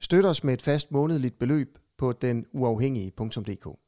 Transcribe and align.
Støt 0.00 0.24
os 0.24 0.44
med 0.44 0.54
et 0.54 0.62
fast 0.62 0.92
månedligt 0.92 1.38
beløb 1.38 1.78
på 1.98 2.12
den 2.12 2.46
uafhængige.dk. 2.52 3.78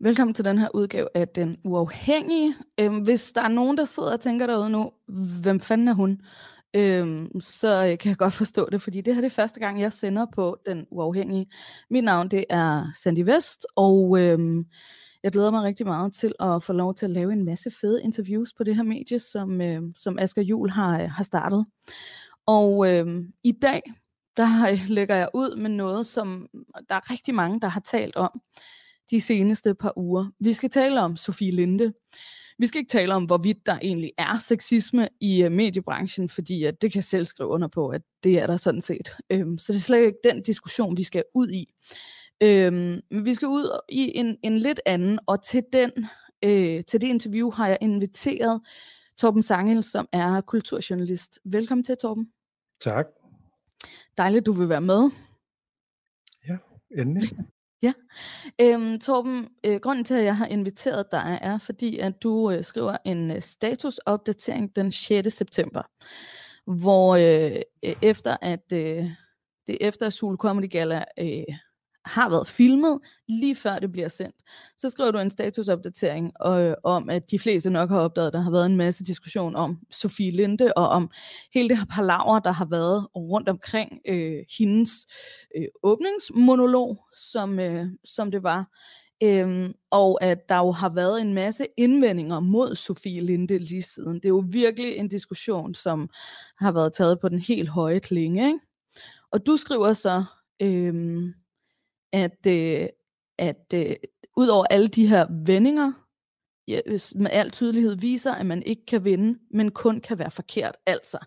Velkommen 0.00 0.34
til 0.34 0.44
den 0.44 0.58
her 0.58 0.68
udgave 0.74 1.08
af 1.14 1.28
Den 1.28 1.56
Uafhængige. 1.64 2.54
Øhm, 2.80 2.98
hvis 2.98 3.32
der 3.32 3.40
er 3.42 3.48
nogen, 3.48 3.78
der 3.78 3.84
sidder 3.84 4.12
og 4.12 4.20
tænker 4.20 4.46
derude 4.46 4.70
nu, 4.70 4.90
hvem 5.42 5.60
fanden 5.60 5.88
er 5.88 5.92
hun? 5.94 6.20
Øhm, 6.76 7.40
så 7.40 7.86
øh, 7.86 7.98
kan 7.98 8.08
jeg 8.08 8.16
godt 8.16 8.32
forstå 8.32 8.68
det, 8.72 8.82
fordi 8.82 9.00
det 9.00 9.14
her 9.14 9.20
det 9.20 9.26
er 9.26 9.34
første 9.34 9.60
gang, 9.60 9.80
jeg 9.80 9.92
sender 9.92 10.26
på 10.32 10.58
Den 10.66 10.86
Uafhængige. 10.90 11.46
Mit 11.90 12.04
navn 12.04 12.28
det 12.28 12.44
er 12.50 12.92
Sandy 13.02 13.24
Vest, 13.24 13.66
og 13.76 14.20
øhm, 14.20 14.64
jeg 15.22 15.32
glæder 15.32 15.50
mig 15.50 15.62
rigtig 15.62 15.86
meget 15.86 16.12
til 16.12 16.32
at 16.40 16.62
få 16.62 16.72
lov 16.72 16.94
til 16.94 17.06
at 17.06 17.10
lave 17.10 17.32
en 17.32 17.44
masse 17.44 17.70
fede 17.80 18.02
interviews 18.02 18.52
på 18.52 18.64
det 18.64 18.76
her 18.76 18.82
medie, 18.82 19.18
som, 19.18 19.60
øh, 19.60 19.82
som 19.96 20.18
Asger 20.18 20.42
Jul 20.42 20.70
har, 20.70 21.02
øh, 21.02 21.10
har 21.10 21.24
startet. 21.24 21.66
Og 22.46 22.92
øh, 22.92 23.24
i 23.44 23.52
dag, 23.52 23.82
der 24.36 24.72
øh, 24.72 24.80
lægger 24.88 25.16
jeg 25.16 25.28
ud 25.34 25.56
med 25.56 25.70
noget, 25.70 26.06
som 26.06 26.48
der 26.88 26.94
er 26.94 27.10
rigtig 27.10 27.34
mange, 27.34 27.60
der 27.60 27.68
har 27.68 27.80
talt 27.80 28.16
om 28.16 28.40
de 29.10 29.20
seneste 29.20 29.74
par 29.74 29.92
uger. 29.98 30.26
Vi 30.40 30.52
skal 30.52 30.70
tale 30.70 31.00
om 31.00 31.16
Sofie 31.16 31.50
Linde. 31.50 31.92
Vi 32.58 32.66
skal 32.66 32.78
ikke 32.78 32.90
tale 32.90 33.14
om, 33.14 33.24
hvorvidt 33.24 33.66
der 33.66 33.78
egentlig 33.82 34.12
er 34.18 34.38
sexisme 34.38 35.08
i 35.20 35.42
øh, 35.42 35.52
mediebranchen, 35.52 36.28
fordi 36.28 36.64
at 36.64 36.82
det 36.82 36.92
kan 36.92 36.98
jeg 36.98 37.04
selv 37.04 37.24
skrive 37.24 37.48
under 37.48 37.68
på, 37.68 37.88
at 37.88 38.02
det 38.24 38.38
er 38.38 38.46
der 38.46 38.56
sådan 38.56 38.80
set. 38.80 39.10
Øhm, 39.30 39.58
så 39.58 39.72
det 39.72 39.78
er 39.78 39.82
slet 39.82 40.06
ikke 40.06 40.18
den 40.24 40.42
diskussion, 40.42 40.96
vi 40.96 41.02
skal 41.02 41.24
ud 41.34 41.48
i. 41.48 41.66
Øhm, 42.42 43.00
men 43.10 43.24
vi 43.24 43.34
skal 43.34 43.48
ud 43.48 43.80
i 43.88 44.18
en, 44.18 44.36
en 44.42 44.58
lidt 44.58 44.80
anden, 44.86 45.18
og 45.26 45.44
til, 45.44 45.62
den, 45.72 45.90
øh, 46.44 46.84
til 46.84 47.00
det 47.00 47.08
interview 47.08 47.50
har 47.50 47.68
jeg 47.68 47.78
inviteret 47.80 48.60
Torben 49.18 49.42
Sangel, 49.42 49.82
som 49.82 50.08
er 50.12 50.40
kulturjournalist. 50.40 51.38
Velkommen 51.44 51.84
til, 51.84 51.96
Torben. 51.96 52.35
Tak. 52.80 53.06
Dejligt, 54.16 54.46
du 54.46 54.52
vil 54.52 54.68
være 54.68 54.80
med. 54.80 55.10
Ja, 56.48 56.58
endelig. 56.98 57.22
ja. 57.86 57.92
Øhm, 58.60 59.00
Torben, 59.00 59.48
øh, 59.64 59.80
grunden 59.80 60.04
til, 60.04 60.14
at 60.14 60.24
jeg 60.24 60.36
har 60.36 60.46
inviteret 60.46 61.06
dig, 61.12 61.38
er 61.42 61.58
fordi, 61.58 61.98
at 61.98 62.22
du 62.22 62.50
øh, 62.50 62.64
skriver 62.64 62.96
en 63.04 63.30
øh, 63.30 63.42
statusopdatering 63.42 64.76
den 64.76 64.92
6. 64.92 65.34
september, 65.34 65.82
hvor 66.66 67.16
øh, 67.16 67.62
efter 68.02 68.36
at 68.42 68.72
øh, 68.72 69.10
det 69.66 69.78
efter 69.80 70.10
Sul 70.10 70.36
Comedy 70.36 70.70
Gala 70.70 71.04
øh, 71.18 71.56
har 72.06 72.28
været 72.28 72.48
filmet, 72.48 72.98
lige 73.28 73.56
før 73.56 73.78
det 73.78 73.92
bliver 73.92 74.08
sendt. 74.08 74.36
Så 74.78 74.90
skriver 74.90 75.10
du 75.10 75.18
en 75.18 75.30
statusopdatering 75.30 76.32
øh, 76.46 76.74
om, 76.84 77.10
at 77.10 77.30
de 77.30 77.38
fleste 77.38 77.70
nok 77.70 77.90
har 77.90 77.98
opdaget, 77.98 78.26
at 78.26 78.32
der 78.32 78.40
har 78.40 78.50
været 78.50 78.66
en 78.66 78.76
masse 78.76 79.04
diskussion 79.04 79.56
om 79.56 79.78
Sofie 79.90 80.30
Linde, 80.30 80.72
og 80.76 80.88
om 80.88 81.10
hele 81.54 81.68
det 81.68 81.78
her 81.78 81.84
palaver, 81.84 82.38
der 82.38 82.52
har 82.52 82.64
været 82.64 83.06
rundt 83.16 83.48
omkring 83.48 84.00
øh, 84.08 84.44
hendes 84.58 84.90
øh, 85.56 85.66
åbningsmonolog, 85.82 86.98
som, 87.16 87.58
øh, 87.58 87.86
som 88.04 88.30
det 88.30 88.42
var. 88.42 88.66
Øhm, 89.22 89.72
og 89.90 90.22
at 90.22 90.48
der 90.48 90.56
jo 90.56 90.70
har 90.70 90.88
været 90.88 91.20
en 91.20 91.34
masse 91.34 91.66
indvendinger 91.76 92.40
mod 92.40 92.74
Sofie 92.74 93.20
Linde 93.20 93.58
lige 93.58 93.82
siden. 93.82 94.14
Det 94.14 94.24
er 94.24 94.28
jo 94.28 94.44
virkelig 94.50 94.96
en 94.96 95.08
diskussion, 95.08 95.74
som 95.74 96.08
har 96.58 96.72
været 96.72 96.92
taget 96.92 97.20
på 97.20 97.28
den 97.28 97.38
helt 97.38 97.68
høje 97.68 97.98
klinge. 97.98 98.46
Ikke? 98.46 98.58
Og 99.32 99.46
du 99.46 99.56
skriver 99.56 99.92
så, 99.92 100.24
øhm, 100.62 101.34
at, 102.16 102.46
øh, 102.46 102.88
at 103.38 103.72
øh, 103.74 103.96
ud 104.36 104.48
over 104.48 104.64
alle 104.70 104.88
de 104.88 105.06
her 105.06 105.26
vendinger, 105.46 105.92
ja, 106.68 106.80
med 107.14 107.30
al 107.30 107.50
tydelighed 107.50 107.96
viser, 107.96 108.34
at 108.34 108.46
man 108.46 108.62
ikke 108.62 108.86
kan 108.86 109.04
vinde, 109.04 109.38
men 109.50 109.70
kun 109.70 110.00
kan 110.00 110.18
være 110.18 110.30
forkert. 110.30 110.76
Altså, 110.86 111.18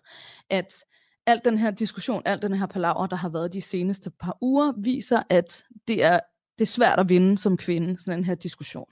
at 0.50 0.84
al 1.26 1.40
den 1.44 1.58
her 1.58 1.70
diskussion, 1.70 2.22
al 2.24 2.42
den 2.42 2.54
her 2.54 2.66
palaver, 2.66 3.06
der 3.06 3.16
har 3.16 3.28
været 3.28 3.52
de 3.52 3.60
seneste 3.60 4.10
par 4.10 4.38
uger, 4.40 4.72
viser, 4.78 5.22
at 5.30 5.64
det 5.88 6.04
er, 6.04 6.20
det 6.58 6.64
er 6.64 6.68
svært 6.68 6.98
at 6.98 7.08
vinde 7.08 7.38
som 7.38 7.56
kvinde, 7.56 7.98
sådan 7.98 8.18
den 8.18 8.24
her 8.24 8.34
diskussion. 8.34 8.88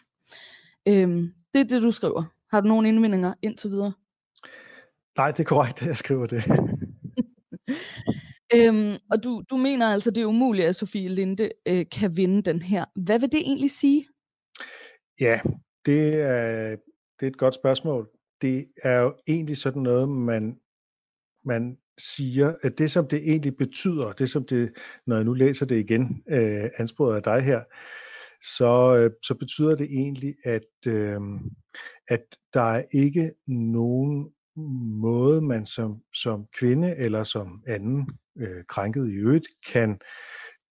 Øhm, 0.89 1.33
det 1.55 1.61
er 1.61 1.65
det, 1.65 1.83
du 1.83 1.91
skriver. 1.91 2.25
Har 2.51 2.61
du 2.61 2.69
nogle 2.69 2.89
indvendinger 2.89 3.35
indtil 3.43 3.71
videre? 3.71 3.93
Nej, 5.17 5.31
det 5.31 5.41
er 5.41 5.45
korrekt, 5.45 5.83
at 5.83 5.89
jeg 5.93 5.97
skriver 5.97 6.27
det. 6.27 6.43
Øhm, 8.55 8.97
og 9.11 9.25
du, 9.25 9.43
du 9.51 9.57
mener 9.57 9.87
altså, 9.87 10.11
det 10.11 10.23
er 10.23 10.27
umuligt, 10.27 10.67
at 10.67 10.77
Sofie 10.77 11.09
Linde 11.09 11.51
øh, 11.69 11.87
kan 11.93 12.17
vinde 12.17 12.43
den 12.43 12.63
her. 12.63 12.85
Hvad 12.97 13.19
vil 13.19 13.33
det 13.33 13.41
egentlig 13.41 13.71
sige? 13.71 14.07
Ja, 15.21 15.41
det 15.87 16.15
er, 16.15 16.77
det 17.21 17.27
er 17.27 17.31
et 17.31 17.39
godt 17.39 17.55
spørgsmål. 17.55 18.09
Det 18.43 18.67
er 18.83 19.01
jo 19.01 19.15
egentlig 19.27 19.57
sådan 19.57 19.83
noget, 19.83 20.09
man, 20.09 20.59
man 21.45 21.77
siger, 21.99 22.55
at 22.63 22.79
det 22.79 22.91
som 22.91 23.07
det 23.09 23.19
egentlig 23.31 23.57
betyder, 23.57 24.13
det 24.13 24.31
som 24.31 24.45
det, 24.45 24.73
når 25.07 25.17
jeg 25.17 25.25
nu 25.25 25.33
læser 25.33 25.67
det 25.67 25.79
igen, 25.79 26.23
øh, 26.31 26.71
ansporet 26.79 27.17
af 27.17 27.23
dig 27.23 27.43
her, 27.43 27.63
så, 28.57 28.97
øh, 28.97 29.11
så 29.23 29.35
betyder 29.35 29.77
det 29.77 29.87
egentlig, 29.91 30.35
at, 30.45 30.87
øh, 30.87 31.21
at 32.09 32.25
der 32.55 32.61
er 32.61 32.83
ikke 32.93 33.33
nogen 33.47 34.31
måde, 35.01 35.43
man 35.43 35.67
som, 35.67 36.01
som 36.15 36.47
kvinde 36.59 36.97
eller 36.97 37.25
som 37.25 37.63
anden 37.67 38.09
øh, 38.39 38.65
krænket 38.69 39.09
i 39.09 39.15
øvrigt, 39.15 39.47
kan, 39.73 40.01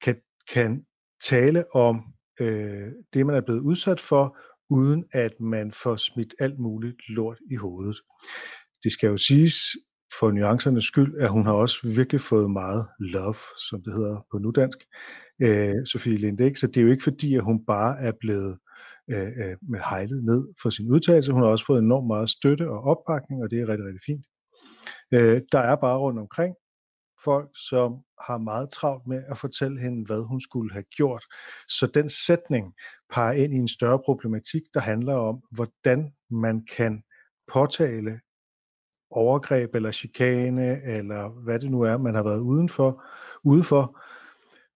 kan, 0.02 0.22
kan 0.54 0.86
tale 1.24 1.76
om 1.76 2.04
øh, 2.40 2.92
det, 3.14 3.26
man 3.26 3.36
er 3.36 3.42
blevet 3.42 3.60
udsat 3.60 4.00
for, 4.00 4.38
uden 4.70 5.06
at 5.12 5.40
man 5.40 5.72
får 5.72 5.96
smidt 5.96 6.36
alt 6.40 6.60
muligt 6.60 7.10
lort 7.10 7.38
i 7.52 7.56
hovedet. 7.56 8.02
Det 8.84 8.92
skal 8.92 9.08
jo 9.08 9.18
siges 9.18 9.56
for 10.20 10.32
nuancernes 10.32 10.86
skyld, 10.86 11.18
at 11.20 11.30
hun 11.30 11.46
har 11.46 11.54
også 11.54 11.88
virkelig 11.88 12.22
fået 12.22 12.52
meget 12.52 12.88
love, 13.00 13.36
som 13.70 13.84
det 13.84 13.94
hedder 13.94 14.26
på 14.32 14.38
nudansk, 14.38 14.80
øh, 15.42 15.86
Sofie 15.86 16.18
Linde. 16.18 16.56
Så 16.56 16.68
det 16.68 16.78
er 16.78 16.82
jo 16.82 16.92
ikke 16.92 17.04
fordi, 17.04 17.36
at 17.36 17.44
hun 17.44 17.66
bare 17.66 18.00
er 18.00 18.12
blevet 18.20 18.58
øh, 19.12 19.28
øh 19.28 19.58
med 19.62 19.80
hejlet 19.80 20.24
ned 20.24 20.48
for 20.62 20.70
sin 20.70 20.92
udtalelse. 20.92 21.32
Hun 21.32 21.42
har 21.42 21.50
også 21.50 21.66
fået 21.66 21.80
enormt 21.80 22.08
meget 22.08 22.30
støtte 22.30 22.70
og 22.70 22.80
opbakning, 22.84 23.44
og 23.44 23.52
det 23.52 23.60
er 23.60 23.70
rigtig, 23.70 23.86
rigtig 23.86 24.02
fint. 24.06 24.26
Øh, 25.14 25.42
der 25.52 25.60
er 25.60 25.76
bare 25.76 25.98
rundt 25.98 26.20
omkring 26.20 26.56
folk, 27.24 27.50
som 27.70 27.98
har 28.28 28.38
meget 28.38 28.70
travlt 28.70 29.08
med 29.08 29.24
at 29.28 29.38
fortælle 29.38 29.80
hende, 29.80 30.06
hvad 30.06 30.28
hun 30.28 30.42
skulle 30.42 30.74
have 30.74 30.84
gjort. 30.84 31.26
Så 31.70 31.88
den 31.88 32.10
sætning 32.10 32.74
peger 33.10 33.32
ind 33.32 33.54
i 33.54 33.58
en 33.58 33.68
større 33.68 34.00
problematik, 34.00 34.62
der 34.74 34.80
handler 34.80 35.16
om, 35.16 35.42
hvordan 35.52 36.14
man 36.30 36.66
kan 36.76 37.04
påtale 37.54 38.20
overgreb 39.10 39.76
eller 39.76 39.92
chikane, 39.92 40.84
eller 40.84 41.30
hvad 41.30 41.60
det 41.60 41.72
nu 41.72 41.82
er, 41.82 41.98
man 41.98 42.16
har 42.16 42.24
været 42.24 42.40
udenfor, 42.40 43.04
udenfor 43.44 44.00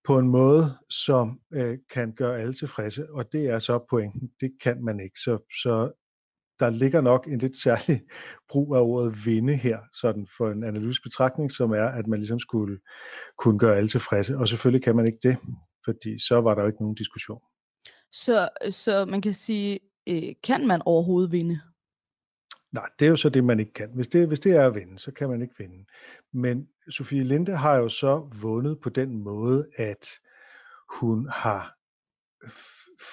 på 0.04 0.18
en 0.18 0.30
måde, 0.30 0.78
som 0.90 1.40
øh, 1.54 1.78
kan 1.90 2.14
gøre 2.14 2.40
alle 2.40 2.54
tilfredse, 2.54 3.12
og 3.12 3.32
det 3.32 3.50
er 3.50 3.60
så 3.60 3.86
pointen. 3.90 4.32
Det 4.40 4.52
kan 4.64 4.84
man 4.84 5.00
ikke. 5.00 5.20
Så, 5.20 5.38
så 5.62 5.92
der 6.62 6.70
ligger 6.70 7.02
nok 7.02 7.28
en 7.28 7.38
lidt 7.38 7.58
særlig 7.58 8.02
brug 8.50 8.76
af 8.76 8.82
ordet 8.82 9.26
vinde 9.26 9.56
her, 9.56 9.80
sådan 9.94 10.28
for 10.38 10.52
en 10.52 10.64
analytisk 10.64 11.04
betragtning, 11.04 11.52
som 11.52 11.72
er, 11.72 11.86
at 11.86 12.08
man 12.08 12.20
ligesom 12.20 12.40
skulle 12.40 12.80
kunne 13.38 13.60
gøre 13.60 13.78
alle 13.78 13.90
tilfredse. 13.90 14.38
Og 14.38 14.48
selvfølgelig 14.48 14.84
kan 14.84 14.96
man 14.96 15.06
ikke 15.06 15.20
det, 15.24 15.38
fordi 15.86 16.20
så 16.28 16.42
var 16.42 16.56
der 16.56 16.62
jo 16.62 16.68
ikke 16.68 16.82
nogen 16.82 16.96
diskussion. 16.96 17.42
Så, 18.12 18.50
så 18.70 19.06
man 19.06 19.22
kan 19.22 19.34
sige, 19.34 19.80
øh, 20.10 20.36
kan 20.44 20.68
man 20.68 20.82
overhovedet 20.86 21.32
vinde? 21.32 21.62
Nej, 22.72 22.90
det 23.00 23.06
er 23.06 23.10
jo 23.10 23.18
så 23.18 23.30
det, 23.30 23.44
man 23.44 23.60
ikke 23.60 23.74
kan. 23.74 23.90
Hvis 23.96 24.08
det, 24.08 24.28
hvis 24.28 24.40
det 24.40 24.52
er 24.52 24.66
at 24.66 24.76
vinde, 24.76 25.00
så 25.00 25.12
kan 25.12 25.30
man 25.30 25.42
ikke 25.42 25.56
vinde. 25.58 25.86
Men 26.34 26.68
Sofie 26.90 27.24
Linde 27.24 27.56
har 27.56 27.76
jo 27.76 27.90
så 27.90 28.30
vundet 28.42 28.80
på 28.82 28.90
den 28.90 29.18
måde, 29.18 29.68
at 29.78 30.08
hun 31.00 31.28
har 31.30 31.76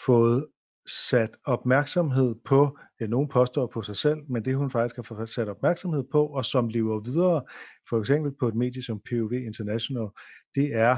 fået 0.06 0.46
sat 0.88 1.30
opmærksomhed 1.44 2.34
på, 2.44 2.78
ja, 3.00 3.06
nogen 3.06 3.28
påstår 3.28 3.66
på 3.66 3.82
sig 3.82 3.96
selv, 3.96 4.18
men 4.28 4.44
det 4.44 4.56
hun 4.56 4.70
faktisk 4.70 4.96
har 4.96 5.02
fået 5.02 5.30
sat 5.30 5.48
opmærksomhed 5.48 6.04
på, 6.12 6.26
og 6.26 6.44
som 6.44 6.68
lever 6.68 7.00
videre, 7.00 7.42
for 7.88 7.98
eksempel 8.00 8.32
på 8.40 8.48
et 8.48 8.54
medie 8.54 8.82
som 8.82 9.00
POV 9.10 9.32
International, 9.32 10.08
det 10.54 10.74
er 10.74 10.96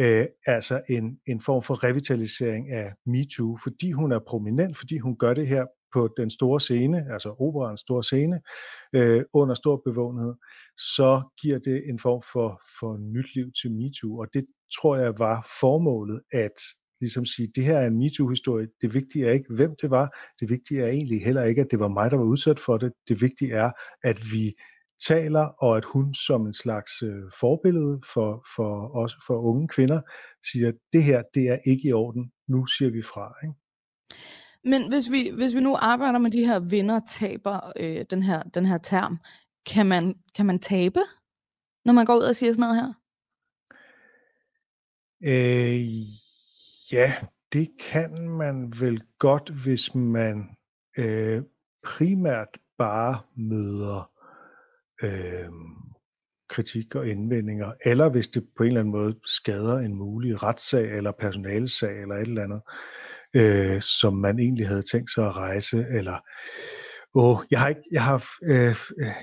øh, 0.00 0.26
altså 0.46 0.82
en, 0.88 1.18
en 1.26 1.40
form 1.40 1.62
for 1.62 1.84
revitalisering 1.84 2.70
af 2.70 2.92
MeToo, 3.06 3.58
fordi 3.62 3.92
hun 3.92 4.12
er 4.12 4.18
prominent, 4.18 4.78
fordi 4.78 4.98
hun 4.98 5.16
gør 5.16 5.34
det 5.34 5.46
her 5.46 5.66
på 5.92 6.08
den 6.16 6.30
store 6.30 6.60
scene, 6.60 7.12
altså 7.12 7.28
operans 7.28 7.80
store 7.80 8.04
scene, 8.04 8.40
øh, 8.92 9.24
under 9.32 9.54
stor 9.54 9.82
bevågenhed, 9.84 10.34
så 10.96 11.22
giver 11.40 11.58
det 11.58 11.88
en 11.88 11.98
form 11.98 12.22
for, 12.32 12.62
for 12.80 12.96
nyt 12.96 13.34
liv 13.34 13.46
til 13.62 13.72
MeToo, 13.72 14.18
og 14.18 14.26
det 14.34 14.46
tror 14.76 14.96
jeg 14.96 15.18
var 15.18 15.50
formålet, 15.60 16.20
at 16.32 16.58
ligesom 17.00 17.26
sige, 17.26 17.48
det 17.54 17.64
her 17.64 17.78
er 17.78 17.86
en 17.86 17.98
MeToo-historie. 17.98 18.68
Det 18.82 18.94
vigtige 18.94 19.26
er 19.26 19.32
ikke, 19.32 19.54
hvem 19.54 19.70
det 19.82 19.90
var. 19.90 20.16
Det 20.40 20.50
vigtige 20.50 20.82
er 20.82 20.88
egentlig 20.88 21.24
heller 21.24 21.44
ikke, 21.44 21.60
at 21.60 21.70
det 21.70 21.80
var 21.80 21.88
mig, 21.88 22.10
der 22.10 22.16
var 22.16 22.24
udsat 22.24 22.58
for 22.58 22.78
det. 22.78 22.92
Det 23.08 23.22
vigtige 23.22 23.52
er, 23.52 23.70
at 24.02 24.18
vi 24.32 24.54
taler, 25.06 25.40
og 25.40 25.76
at 25.76 25.84
hun 25.84 26.14
som 26.14 26.46
en 26.46 26.52
slags 26.52 27.02
øh, 27.02 27.22
forbillede 27.40 28.00
for, 28.12 28.46
for, 28.56 28.88
også 28.88 29.16
for 29.26 29.40
unge 29.40 29.68
kvinder 29.68 30.00
siger, 30.52 30.68
at 30.68 30.74
det 30.92 31.02
her, 31.02 31.22
det 31.34 31.48
er 31.48 31.58
ikke 31.66 31.88
i 31.88 31.92
orden. 31.92 32.32
Nu 32.48 32.66
siger 32.66 32.90
vi 32.90 33.02
fra. 33.02 33.34
Ikke? 33.44 33.54
Men 34.64 34.88
hvis 34.88 35.10
vi, 35.10 35.30
hvis 35.34 35.54
vi 35.54 35.60
nu 35.60 35.76
arbejder 35.76 36.18
med 36.18 36.30
de 36.30 36.46
her 36.46 36.60
vinder-taber, 36.60 37.72
øh, 37.76 38.04
den, 38.10 38.22
her, 38.22 38.42
den 38.42 38.66
her 38.66 38.78
term, 38.78 39.18
kan 39.66 39.86
man, 39.86 40.14
kan 40.34 40.46
man 40.46 40.58
tabe, 40.58 41.00
når 41.84 41.92
man 41.92 42.06
går 42.06 42.16
ud 42.16 42.22
og 42.22 42.36
siger 42.36 42.52
sådan 42.52 42.60
noget 42.60 42.76
her? 42.76 42.92
Øh, 45.22 45.86
ja, 46.92 47.14
det 47.52 47.68
kan 47.80 48.28
man 48.28 48.72
vel 48.80 49.02
godt, 49.18 49.50
hvis 49.50 49.94
man 49.94 50.44
øh, 50.98 51.42
primært 51.84 52.48
bare 52.78 53.20
møder 53.36 54.10
øh, 55.02 55.48
kritik 56.48 56.94
og 56.94 57.08
indvendinger, 57.08 57.72
eller 57.84 58.08
hvis 58.08 58.28
det 58.28 58.44
på 58.56 58.62
en 58.62 58.68
eller 58.68 58.80
anden 58.80 58.92
måde 58.92 59.20
skader 59.24 59.78
en 59.78 59.94
mulig 59.94 60.42
retssag 60.42 60.96
eller 60.96 61.12
personalesag 61.12 62.02
eller 62.02 62.14
et 62.14 62.28
eller 62.28 62.42
andet, 62.42 62.62
øh, 63.36 63.80
som 63.80 64.14
man 64.16 64.38
egentlig 64.38 64.68
havde 64.68 64.82
tænkt 64.82 65.10
sig 65.10 65.26
at 65.26 65.36
rejse, 65.36 65.86
eller 65.90 66.18
åh, 67.18 67.38
jeg 67.50 67.60
har 67.60 67.68
ikke, 67.68 67.82
jeg 67.92 68.04
har, 68.04 68.18
øh, 68.42 68.76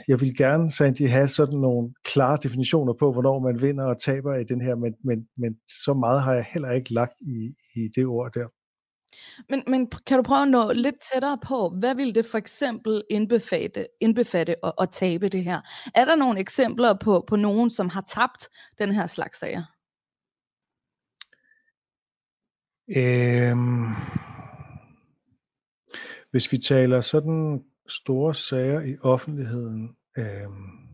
jeg 0.07 0.21
vil 0.21 0.37
gerne, 0.37 0.71
Sandy, 0.71 1.07
have 1.07 1.27
sådan 1.27 1.59
nogle 1.59 1.93
klare 2.03 2.37
definitioner 2.43 2.93
på, 2.93 3.11
hvornår 3.11 3.39
man 3.39 3.61
vinder 3.61 3.83
og 3.83 4.01
taber 4.01 4.35
i 4.35 4.43
den 4.43 4.61
her, 4.61 4.75
men, 4.75 4.95
men, 5.03 5.27
men 5.37 5.57
så 5.67 5.93
meget 5.93 6.21
har 6.21 6.33
jeg 6.33 6.45
heller 6.53 6.71
ikke 6.71 6.93
lagt 6.93 7.21
i, 7.21 7.53
i 7.75 7.87
det 7.95 8.05
ord 8.05 8.31
der. 8.33 8.47
Men, 9.49 9.63
men 9.67 9.91
kan 10.07 10.17
du 10.17 10.23
prøve 10.23 10.41
at 10.41 10.47
nå 10.47 10.71
lidt 10.71 10.95
tættere 11.13 11.37
på, 11.47 11.69
hvad 11.79 11.95
vil 11.95 12.15
det 12.15 12.25
for 12.25 12.37
eksempel 12.37 13.03
indbefatte, 13.09 13.87
indbefatte 14.01 14.65
at, 14.65 14.73
at 14.81 14.89
tabe 14.89 15.29
det 15.29 15.43
her? 15.43 15.61
Er 15.95 16.05
der 16.05 16.15
nogle 16.15 16.39
eksempler 16.39 16.93
på, 17.03 17.23
på 17.27 17.35
nogen, 17.35 17.69
som 17.69 17.89
har 17.89 18.03
tabt 18.07 18.49
den 18.77 18.91
her 18.91 19.07
slags 19.07 19.39
sager? 19.39 19.63
Øhm, 22.97 23.87
hvis 26.31 26.51
vi 26.51 26.57
taler 26.57 27.01
sådan 27.01 27.63
store 27.87 28.35
sager 28.35 28.81
i 28.81 28.97
offentligheden, 29.01 29.95
øhm, 30.17 30.85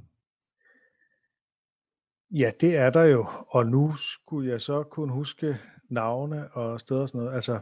ja, 2.32 2.52
det 2.62 2.78
er 2.78 2.90
der 2.90 3.04
jo, 3.04 3.28
og 3.50 3.66
nu 3.66 3.96
skulle 3.96 4.52
jeg 4.52 4.62
så 4.62 4.84
kun 4.84 5.10
huske 5.10 5.58
navne 5.90 6.52
og 6.52 6.80
steder 6.80 7.02
og 7.02 7.10
sådan 7.10 7.20
noget. 7.22 7.36
Altså, 7.36 7.60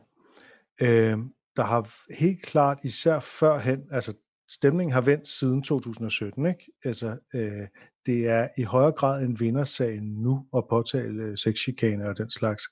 øh, 0.82 1.18
der 1.56 1.64
har 1.64 2.14
helt 2.14 2.42
klart, 2.42 2.80
især 2.84 3.20
førhen, 3.20 3.88
altså 3.92 4.14
stemningen 4.50 4.94
har 4.94 5.02
vendt 5.02 5.28
siden 5.28 5.64
2017, 5.64 6.46
ikke? 6.46 6.72
Altså, 6.84 7.18
øh, 7.34 7.68
det 8.06 8.28
er 8.28 8.48
i 8.58 8.64
højere 8.64 8.92
grad 8.92 9.24
en 9.24 9.40
vindersag 9.40 10.02
nu 10.02 10.46
at 10.58 10.64
påtale 10.70 11.38
sexchikane 11.38 12.10
og 12.10 12.18
den 12.18 12.32
slags. 12.32 12.64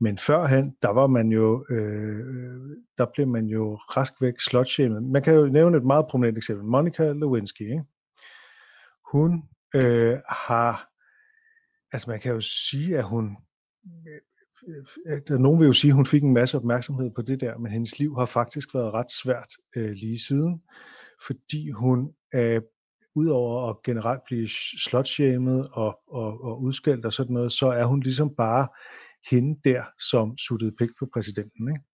Men 0.00 0.18
førhen, 0.18 0.76
der 0.82 0.90
var 0.90 1.06
man 1.06 1.28
jo, 1.28 1.66
øh, 1.70 2.76
der 2.98 3.06
blev 3.14 3.26
man 3.26 3.46
jo 3.46 3.74
rask 3.74 4.12
væk 4.20 4.34
slotshamed. 4.40 5.00
Man 5.00 5.22
kan 5.22 5.34
jo 5.34 5.46
nævne 5.46 5.76
et 5.76 5.84
meget 5.84 6.06
prominent 6.10 6.38
eksempel. 6.38 6.66
Monica 6.66 7.12
Lewinsky, 7.12 7.62
ikke? 7.62 7.84
Hun 9.12 9.42
øh, 9.74 10.18
har, 10.28 10.88
altså 11.92 12.10
man 12.10 12.20
kan 12.20 12.32
jo 12.32 12.40
sige, 12.40 12.98
at 12.98 13.04
hun 13.04 13.36
øh, 15.08 15.38
nogen 15.38 15.60
vil 15.60 15.66
jo 15.66 15.72
sige, 15.72 15.90
at 15.90 15.94
hun 15.94 16.06
fik 16.06 16.22
en 16.22 16.34
masse 16.34 16.56
opmærksomhed 16.56 17.10
på 17.10 17.22
det 17.22 17.40
der, 17.40 17.58
men 17.58 17.72
hendes 17.72 17.98
liv 17.98 18.16
har 18.18 18.26
faktisk 18.26 18.74
været 18.74 18.94
ret 18.94 19.10
svært 19.22 19.52
øh, 19.76 19.90
lige 19.90 20.18
siden, 20.18 20.62
fordi 21.26 21.70
hun 21.70 22.12
øh, 22.34 22.62
udover 23.14 23.70
at 23.70 23.82
generelt 23.82 24.20
blive 24.26 24.48
slotshamed 24.78 25.64
og, 25.72 25.98
og, 26.08 26.44
og 26.44 26.62
udskældt 26.62 27.06
og 27.06 27.12
sådan 27.12 27.34
noget, 27.34 27.52
så 27.52 27.66
er 27.66 27.84
hun 27.84 28.00
ligesom 28.00 28.34
bare 28.34 28.68
hende 29.30 29.60
der, 29.64 29.84
som 30.10 30.38
suttede 30.38 30.72
pik 30.78 30.90
på 30.98 31.08
præsidenten. 31.14 31.68
Ikke? 31.68 31.84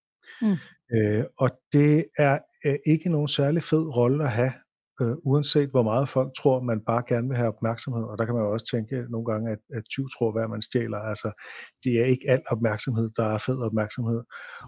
Mm. 0.43 0.57
Øh, 0.95 1.25
og 1.39 1.51
det 1.73 2.05
er 2.19 2.39
øh, 2.67 2.77
ikke 2.87 3.09
nogen 3.11 3.29
særlig 3.29 3.63
fed 3.63 3.97
rolle 3.97 4.25
at 4.25 4.31
have, 4.31 4.53
øh, 5.01 5.15
uanset 5.25 5.71
hvor 5.71 5.83
meget 5.83 6.09
folk 6.09 6.31
tror, 6.39 6.63
man 6.63 6.81
bare 6.81 7.03
gerne 7.09 7.29
vil 7.29 7.37
have 7.37 7.49
opmærksomhed. 7.49 8.05
Og 8.05 8.19
der 8.19 8.25
kan 8.25 8.35
man 8.35 8.45
jo 8.45 8.53
også 8.53 8.67
tænke 8.75 9.11
nogle 9.11 9.27
gange, 9.33 9.53
at, 9.53 9.59
at 9.77 9.83
20 9.91 10.09
tror, 10.19 10.33
hvad 10.33 10.49
man 10.49 10.63
stjæler. 10.63 10.99
Altså, 10.99 11.29
det 11.85 12.01
er 12.01 12.05
ikke 12.05 12.31
al 12.31 12.43
opmærksomhed, 12.51 13.11
der 13.17 13.25
er 13.25 13.39
fed 13.39 13.59
opmærksomhed. 13.59 14.23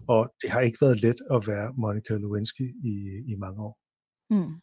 Og 0.09 0.35
det 0.43 0.51
har 0.51 0.61
ikke 0.61 0.79
været 0.81 1.01
let 1.01 1.21
at 1.31 1.47
være 1.47 1.73
Monica 1.77 2.15
Lewinsky 2.15 2.67
i, 2.85 2.95
i 3.33 3.35
mange 3.39 3.63
år. 3.63 3.79
Mm. 4.31 4.55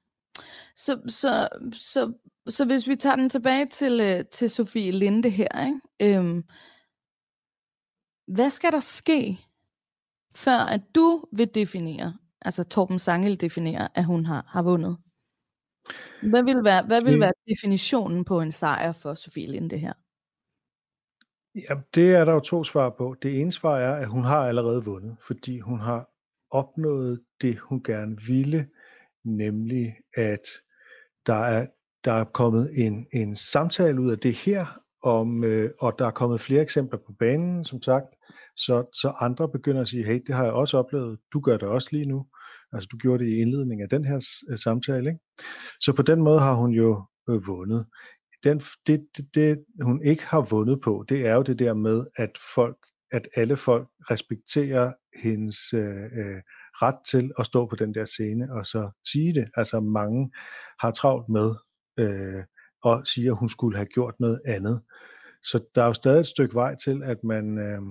Så, 0.75 1.01
så, 1.07 1.47
så, 1.73 2.13
så 2.47 2.65
hvis 2.65 2.87
vi 2.87 2.95
tager 2.95 3.15
den 3.15 3.29
tilbage 3.29 3.65
til, 3.65 4.01
øh, 4.01 4.25
til 4.31 4.49
Sofie 4.49 4.91
Linde 4.91 5.29
her, 5.29 5.65
ikke? 5.65 6.17
Øhm, 6.17 6.43
hvad 8.35 8.49
skal 8.49 8.71
der 8.71 8.79
ske, 8.79 9.39
før 10.35 10.57
at 10.57 10.81
du 10.95 11.25
vil 11.31 11.55
definere, 11.55 12.17
altså 12.41 12.63
Torben 12.63 12.99
Sangel 12.99 13.41
definerer, 13.41 13.87
at 13.95 14.05
hun 14.05 14.25
har, 14.25 14.45
har 14.47 14.63
vundet? 14.63 14.97
Hvad 16.29 16.43
vil, 16.43 16.63
være, 16.63 16.85
hvad 16.85 17.01
vil 17.01 17.19
være 17.19 17.31
definitionen 17.49 18.25
på 18.25 18.41
en 18.41 18.51
sejr 18.51 18.91
for 18.91 19.13
Sofie 19.13 19.47
Linde 19.47 19.77
her? 19.77 19.93
Ja, 21.55 21.81
det 21.95 22.15
er 22.15 22.25
der 22.25 22.33
jo 22.33 22.39
to 22.39 22.63
svar 22.63 22.89
på. 22.89 23.15
Det 23.21 23.41
ene 23.41 23.51
svar 23.51 23.77
er, 23.77 23.95
at 23.95 24.07
hun 24.07 24.23
har 24.23 24.47
allerede 24.47 24.85
vundet, 24.85 25.17
fordi 25.27 25.59
hun 25.59 25.79
har 25.79 26.09
opnået 26.51 27.21
det, 27.41 27.59
hun 27.59 27.83
gerne 27.83 28.21
ville, 28.21 28.69
nemlig 29.23 29.95
at 30.13 30.47
der 31.25 31.45
er, 31.45 31.67
der 32.03 32.11
er 32.11 32.23
kommet 32.23 32.85
en, 32.85 33.07
en 33.13 33.35
samtale 33.35 34.01
ud 34.01 34.11
af 34.11 34.19
det 34.19 34.33
her, 34.33 34.80
om, 35.03 35.43
øh, 35.43 35.69
og 35.79 35.99
der 35.99 36.05
er 36.05 36.11
kommet 36.11 36.41
flere 36.41 36.61
eksempler 36.61 36.99
på 36.99 37.13
banen, 37.19 37.65
som 37.65 37.81
sagt, 37.81 38.07
så, 38.55 38.85
så 38.93 39.13
andre 39.19 39.49
begynder 39.49 39.81
at 39.81 39.87
sige, 39.87 40.05
hey, 40.05 40.21
det 40.27 40.35
har 40.35 40.43
jeg 40.43 40.53
også 40.53 40.77
oplevet, 40.77 41.19
du 41.33 41.39
gør 41.39 41.57
det 41.57 41.67
også 41.67 41.89
lige 41.91 42.05
nu. 42.05 42.25
Altså 42.73 42.87
du 42.91 42.97
gjorde 42.97 43.23
det 43.23 43.31
i 43.31 43.37
indledningen 43.37 43.83
af 43.83 43.89
den 43.89 44.05
her 44.05 44.41
øh, 44.49 44.57
samtale. 44.57 45.09
Ikke? 45.09 45.19
Så 45.79 45.93
på 45.93 46.01
den 46.01 46.21
måde 46.21 46.39
har 46.39 46.53
hun 46.53 46.71
jo 46.71 47.05
øh, 47.29 47.47
vundet. 47.47 47.85
Den, 48.43 48.61
det, 48.87 49.07
det, 49.17 49.35
det 49.35 49.65
hun 49.81 50.01
ikke 50.03 50.25
har 50.25 50.41
vundet 50.41 50.81
på, 50.81 51.05
det 51.09 51.27
er 51.27 51.35
jo 51.35 51.41
det 51.41 51.59
der 51.59 51.73
med, 51.73 52.05
at 52.15 52.37
folk, 52.55 52.77
at 53.11 53.27
alle 53.35 53.57
folk 53.57 53.87
respekterer 54.01 54.93
hendes 55.23 55.73
øh, 55.73 56.03
øh, 56.03 56.41
ret 56.81 56.95
til 57.11 57.31
at 57.39 57.45
stå 57.45 57.65
på 57.65 57.75
den 57.75 57.93
der 57.93 58.05
scene 58.05 58.53
og 58.53 58.65
så 58.65 58.91
sige 59.11 59.33
det. 59.33 59.49
Altså 59.55 59.79
mange 59.79 60.31
har 60.79 60.91
travlt 60.91 61.29
med 61.29 61.55
øh, 61.99 62.43
og 62.83 63.07
siger, 63.07 63.31
at 63.31 63.37
hun 63.37 63.49
skulle 63.49 63.77
have 63.77 63.85
gjort 63.85 64.13
noget 64.19 64.41
andet. 64.45 64.81
Så 65.43 65.59
der 65.75 65.81
er 65.81 65.87
jo 65.87 65.93
stadig 65.93 66.19
et 66.19 66.25
stykke 66.25 66.55
vej 66.55 66.75
til, 66.75 67.01
at 67.03 67.23
man, 67.23 67.57
øh, 67.57 67.81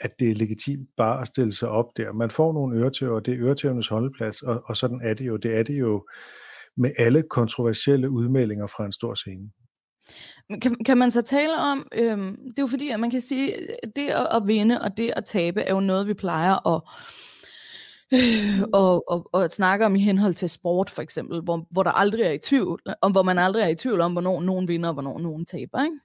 at 0.00 0.18
det 0.18 0.30
er 0.30 0.34
legitimt 0.34 0.88
bare 0.96 1.20
at 1.20 1.28
stille 1.28 1.52
sig 1.52 1.68
op 1.68 1.96
der. 1.96 2.12
Man 2.12 2.30
får 2.30 2.52
nogle 2.52 2.80
øretøver, 2.80 3.14
og 3.14 3.26
det 3.26 3.34
er 3.34 3.40
øretøvernes 3.40 3.88
holdeplads, 3.88 4.42
og, 4.42 4.62
og 4.64 4.76
sådan 4.76 5.00
er 5.04 5.14
det 5.14 5.26
jo. 5.26 5.36
Det 5.36 5.58
er 5.58 5.62
det 5.62 5.78
jo 5.78 6.06
med 6.76 6.90
alle 6.98 7.22
kontroversielle 7.30 8.10
udmeldinger 8.10 8.66
fra 8.66 8.86
en 8.86 8.92
stor 8.92 9.14
scene. 9.14 9.50
Kan, 10.62 10.76
kan 10.86 10.98
man 10.98 11.10
så 11.10 11.22
tale 11.22 11.56
om, 11.58 11.88
øhm, 11.94 12.36
det 12.36 12.58
er 12.58 12.62
jo 12.62 12.66
fordi, 12.66 12.88
at 12.88 13.00
man 13.00 13.10
kan 13.10 13.20
sige, 13.20 13.54
at 13.82 13.90
det 13.96 14.08
at, 14.08 14.28
at 14.36 14.42
vinde 14.46 14.80
og 14.80 14.96
det 14.96 15.10
at 15.16 15.24
tabe 15.24 15.60
er 15.60 15.74
jo 15.74 15.80
noget, 15.80 16.06
vi 16.06 16.14
plejer 16.14 16.74
at, 16.74 16.82
øh, 18.14 18.62
og, 18.80 19.10
og, 19.10 19.28
og 19.32 19.44
at 19.44 19.52
snakke 19.52 19.86
om 19.86 19.96
i 19.96 20.00
henhold 20.00 20.34
til 20.34 20.50
sport 20.50 20.90
for 20.90 21.02
eksempel, 21.02 21.40
hvor, 21.40 21.66
hvor 21.70 21.82
der 21.82 21.90
aldrig 21.90 22.22
er 22.22 22.32
i 22.32 22.38
tvivl, 22.38 22.80
om 23.02 23.12
hvor 23.12 23.22
man 23.22 23.38
aldrig 23.38 23.62
er 23.62 23.68
i 23.68 23.74
tvivl 23.74 24.00
om, 24.00 24.12
hvornår 24.12 24.40
nogen 24.40 24.68
vinder 24.68 24.88
og 24.88 24.92
hvornår 24.92 25.18
nogen 25.18 25.46
taber. 25.46 25.82
Ikke? 25.84 25.98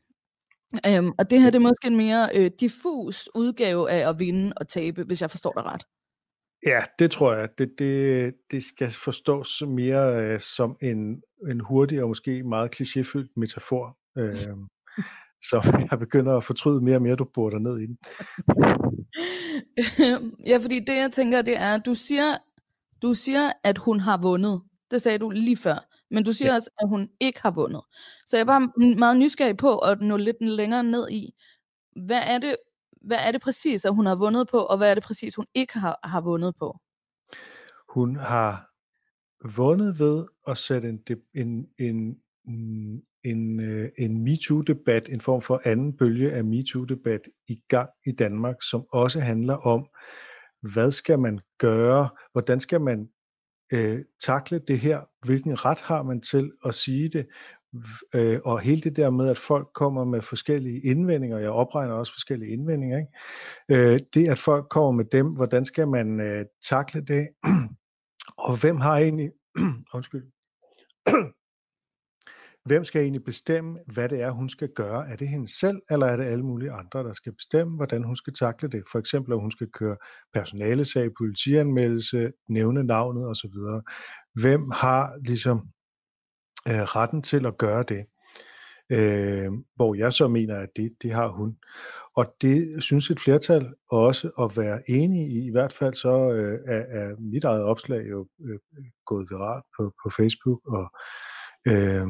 Øhm, 0.88 1.12
og 1.20 1.30
det 1.30 1.42
her 1.42 1.50
det 1.50 1.56
er 1.56 1.60
måske 1.60 1.88
en 1.88 1.96
mere 1.96 2.30
øh, 2.36 2.52
diffus 2.60 3.30
udgave 3.36 3.92
af 3.92 4.10
at 4.10 4.20
vinde 4.20 4.54
og 4.58 4.68
tabe, 4.68 5.04
hvis 5.04 5.22
jeg 5.22 5.32
forstår 5.32 5.52
dig 5.52 5.66
ret. 5.66 5.84
Ja, 6.66 6.84
det 7.00 7.12
tror 7.12 7.34
jeg. 7.34 7.50
Det, 7.58 7.70
det, 7.80 8.34
det 8.52 8.64
skal 8.64 8.92
forstås 8.92 9.64
mere 9.68 10.34
øh, 10.34 10.40
som 10.40 10.78
en, 10.82 11.22
en 11.50 11.60
hurtig 11.60 12.02
og 12.02 12.08
måske 12.08 12.44
meget 12.44 12.82
klichéfyldt 12.82 13.34
metafor. 13.36 13.98
Øh, 14.18 14.58
så 15.50 15.62
jeg 15.92 16.00
begynder 16.00 16.38
at 16.38 16.44
fortryde 16.44 16.82
mere 16.82 16.96
og 16.96 17.02
mere, 17.02 17.16
du 17.16 17.26
bor 17.34 17.60
ned 17.60 17.80
i 17.80 17.86
den. 17.86 17.98
ja, 20.50 20.58
fordi 20.58 20.80
det 20.80 20.96
jeg 20.96 21.12
tænker, 21.12 21.42
det 21.42 21.58
er, 21.58 21.78
du 21.78 21.96
siger, 21.96 22.38
du 23.02 23.14
siger, 23.14 23.52
at 23.64 23.78
hun 23.78 24.00
har 24.00 24.18
vundet. 24.18 24.62
Det 24.92 25.02
sagde 25.02 25.18
du 25.18 25.30
lige 25.30 25.58
før. 25.58 25.90
Men 26.12 26.24
du 26.24 26.34
siger 26.34 26.50
ja. 26.50 26.56
også, 26.56 26.70
at 26.80 26.90
hun 26.90 27.10
ikke 27.20 27.42
har 27.42 27.52
vundet. 27.52 27.82
Så 28.26 28.38
jeg 28.38 28.42
er 28.42 28.46
bare 28.46 28.96
meget 28.98 29.18
nysgerrig 29.18 29.58
på 29.58 29.78
at 29.78 30.02
nå 30.02 30.18
lidt 30.18 30.38
længere 30.42 30.84
ned 30.84 31.10
i, 31.10 31.34
hvad 32.06 32.22
er 32.26 32.38
det, 32.38 32.56
hvad 33.02 33.18
er 33.28 33.32
det 33.32 33.42
præcis, 33.42 33.86
at 33.86 33.96
hun 33.96 34.06
har 34.06 34.16
vundet 34.16 34.48
på, 34.48 34.58
og 34.58 34.78
hvad 34.78 34.90
er 34.92 34.94
det 34.94 35.04
præcis, 35.04 35.36
hun 35.36 35.46
ikke 35.54 35.80
har, 35.80 36.00
har 36.04 36.22
vundet 36.22 36.56
på? 36.60 36.80
Hun 37.90 38.16
har 38.16 38.70
vundet 39.56 40.00
ved 40.00 40.26
at 40.48 40.58
sætte 40.58 40.90
en, 40.90 41.00
en, 41.34 41.68
en, 41.80 42.18
en, 43.24 43.60
øh, 43.60 43.90
en 43.98 44.24
MeToo-debat, 44.24 45.10
en 45.10 45.22
form 45.22 45.42
for 45.42 45.62
anden 45.66 45.98
bølge 45.98 46.32
af 46.32 46.44
MeToo-debat 46.44 47.22
i 47.48 47.62
gang 47.68 47.90
i 48.06 48.12
Danmark, 48.12 48.56
som 48.62 48.86
også 48.92 49.20
handler 49.20 49.56
om, 49.56 49.88
hvad 50.62 50.92
skal 50.92 51.20
man 51.20 51.40
gøre, 51.60 52.10
hvordan 52.32 52.60
skal 52.60 52.82
man 52.82 53.10
øh, 53.74 54.00
takle 54.24 54.60
det 54.60 54.80
her, 54.80 55.02
hvilken 55.26 55.66
ret 55.66 55.82
har 55.82 56.04
man 56.04 56.22
til 56.22 56.52
at 56.66 56.74
sige 56.74 57.10
det, 57.10 57.26
øh, 58.16 58.40
og 58.46 58.60
hele 58.60 58.82
det 58.82 58.96
der 58.96 59.10
med, 59.10 59.30
at 59.30 59.38
folk 59.38 59.68
kommer 59.74 60.06
med 60.06 60.22
forskellige 60.22 60.82
indvendinger, 60.82 61.38
jeg 61.38 61.50
opregner 61.50 61.94
også 61.94 62.14
forskellige 62.14 62.52
indvendinger, 62.52 62.98
ikke? 62.98 63.94
Øh, 63.94 64.00
det 64.14 64.30
at 64.30 64.40
folk 64.40 64.70
kommer 64.70 64.92
med 64.92 65.06
dem, 65.06 65.28
hvordan 65.28 65.66
skal 65.66 65.88
man 65.88 66.20
øh, 66.20 66.46
takle 66.70 67.02
det, 67.02 67.28
og 68.48 68.62
hvem 68.62 68.78
har 68.78 68.98
egentlig, 68.98 69.32
undskyld, 69.96 70.24
hvem 72.66 72.84
skal 72.84 73.02
egentlig 73.02 73.24
bestemme, 73.24 73.78
hvad 73.94 74.10
det 74.10 74.22
er, 74.22 74.32
hun 74.32 74.50
skal 74.50 74.70
gøre? 74.76 75.10
Er 75.10 75.16
det 75.16 75.28
hende 75.28 75.60
selv, 75.60 75.82
eller 75.92 76.08
er 76.08 76.18
det 76.18 76.24
alle 76.24 76.46
mulige 76.46 76.72
andre, 76.72 77.04
der 77.04 77.14
skal 77.14 77.34
bestemme, 77.34 77.76
hvordan 77.76 78.04
hun 78.04 78.16
skal 78.16 78.34
takle 78.34 78.70
det? 78.70 78.84
For 78.92 79.00
eksempel, 79.00 79.34
om 79.34 79.40
hun 79.40 79.52
skal 79.52 79.68
køre 79.68 79.98
personalesag, 80.34 81.10
politianmeldelse, 81.18 82.32
nævne 82.50 82.84
navnet 82.84 83.28
osv. 83.28 83.54
Hvem 84.34 84.72
har 84.72 85.18
ligesom 85.26 85.58
øh, 86.68 86.84
retten 86.84 87.22
til 87.22 87.46
at 87.46 87.58
gøre 87.58 87.84
det? 87.84 88.06
Øh, 88.90 89.52
hvor 89.76 89.96
jeg 89.96 90.14
så 90.14 90.28
mener, 90.28 90.58
at 90.58 90.70
det, 90.76 90.94
det 91.02 91.12
har 91.12 91.28
hun. 91.28 91.58
Og 92.16 92.36
det 92.42 92.84
synes 92.84 93.10
et 93.10 93.20
flertal 93.20 93.74
også 93.90 94.30
at 94.40 94.58
være 94.58 94.90
enige 94.90 95.28
i. 95.28 95.46
I 95.48 95.52
hvert 95.52 95.74
fald 95.74 95.94
så 95.94 96.32
øh, 96.34 96.60
er, 96.68 97.02
er 97.02 97.16
mit 97.20 97.44
eget 97.44 97.64
opslag 97.64 98.10
jo 98.10 98.28
øh, 98.46 98.60
gået 99.06 99.28
viralt 99.30 99.66
på, 99.78 99.94
på 100.04 100.10
Facebook, 100.10 100.62
og 100.68 100.92
øh, 101.68 102.08